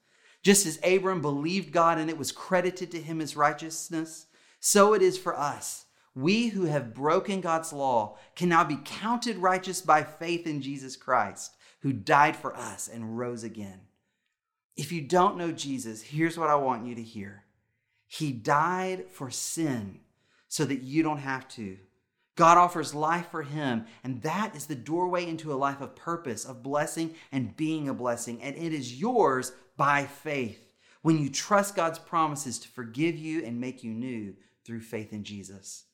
Just 0.47 0.65
as 0.65 0.79
Abram 0.85 1.23
believed 1.23 1.73
God 1.73 1.99
and 1.99 2.09
it 2.09 2.17
was 2.17 2.31
credited 2.31 2.93
to 2.93 3.03
him 3.03 3.21
as 3.21 3.37
righteousness, 3.37 4.27
so 4.61 4.95
it 4.95 5.03
is 5.03 5.19
for 5.19 5.37
us. 5.37 5.87
We 6.15 6.47
who 6.51 6.67
have 6.67 6.95
broken 6.95 7.41
God's 7.41 7.73
law 7.73 8.17
can 8.37 8.49
now 8.49 8.63
be 8.63 8.79
counted 8.85 9.39
righteous 9.39 9.81
by 9.81 10.05
faith 10.05 10.47
in 10.47 10.63
Jesus 10.63 10.95
Christ, 10.95 11.57
who 11.81 11.93
died 11.93 12.37
for 12.37 12.57
us 12.57 12.87
and 12.87 13.19
rose 13.19 13.43
again. 13.43 13.81
If 14.77 14.93
you 14.93 15.01
don't 15.01 15.37
know 15.37 15.51
Jesus, 15.51 16.01
here's 16.01 16.39
what 16.39 16.49
I 16.49 16.55
want 16.55 16.87
you 16.87 16.95
to 16.95 17.03
hear 17.03 17.43
He 18.07 18.31
died 18.31 19.07
for 19.11 19.33
sin 19.33 19.99
so 20.47 20.65
that 20.65 20.83
you 20.83 21.03
don't 21.03 21.19
have 21.19 21.49
to. 21.49 21.77
God 22.37 22.59
offers 22.59 22.95
life 22.95 23.31
for 23.31 23.43
him, 23.43 23.87
and 24.05 24.23
that 24.23 24.55
is 24.55 24.67
the 24.67 24.75
doorway 24.75 25.27
into 25.27 25.53
a 25.53 25.57
life 25.57 25.81
of 25.81 25.97
purpose, 25.97 26.45
of 26.45 26.63
blessing, 26.63 27.15
and 27.33 27.57
being 27.57 27.89
a 27.89 27.95
blessing. 27.95 28.43
And 28.43 28.55
it 28.57 28.75
is 28.75 29.01
yours 29.01 29.53
by 29.77 30.05
faith 30.05 30.75
when 31.03 31.19
you 31.19 31.31
trust 31.31 31.77
God's 31.77 31.99
promises 31.99 32.59
to 32.59 32.69
forgive 32.69 33.17
you 33.17 33.45
and 33.45 33.61
make 33.61 33.85
you 33.85 33.93
new 33.93 34.35
through 34.65 34.81
faith 34.81 35.12
in 35.12 35.25
Jesus. 35.25 35.85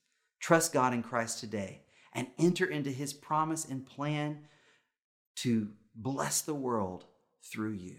Trust 0.40 0.72
God 0.72 0.94
in 0.94 1.02
Christ 1.02 1.40
today 1.40 1.82
and 2.12 2.28
enter 2.38 2.64
into 2.64 2.90
his 2.90 3.12
promise 3.12 3.64
and 3.64 3.86
plan 3.86 4.46
to 5.36 5.68
bless 5.94 6.40
the 6.40 6.54
world 6.54 7.04
through 7.42 7.72
you. 7.72 7.96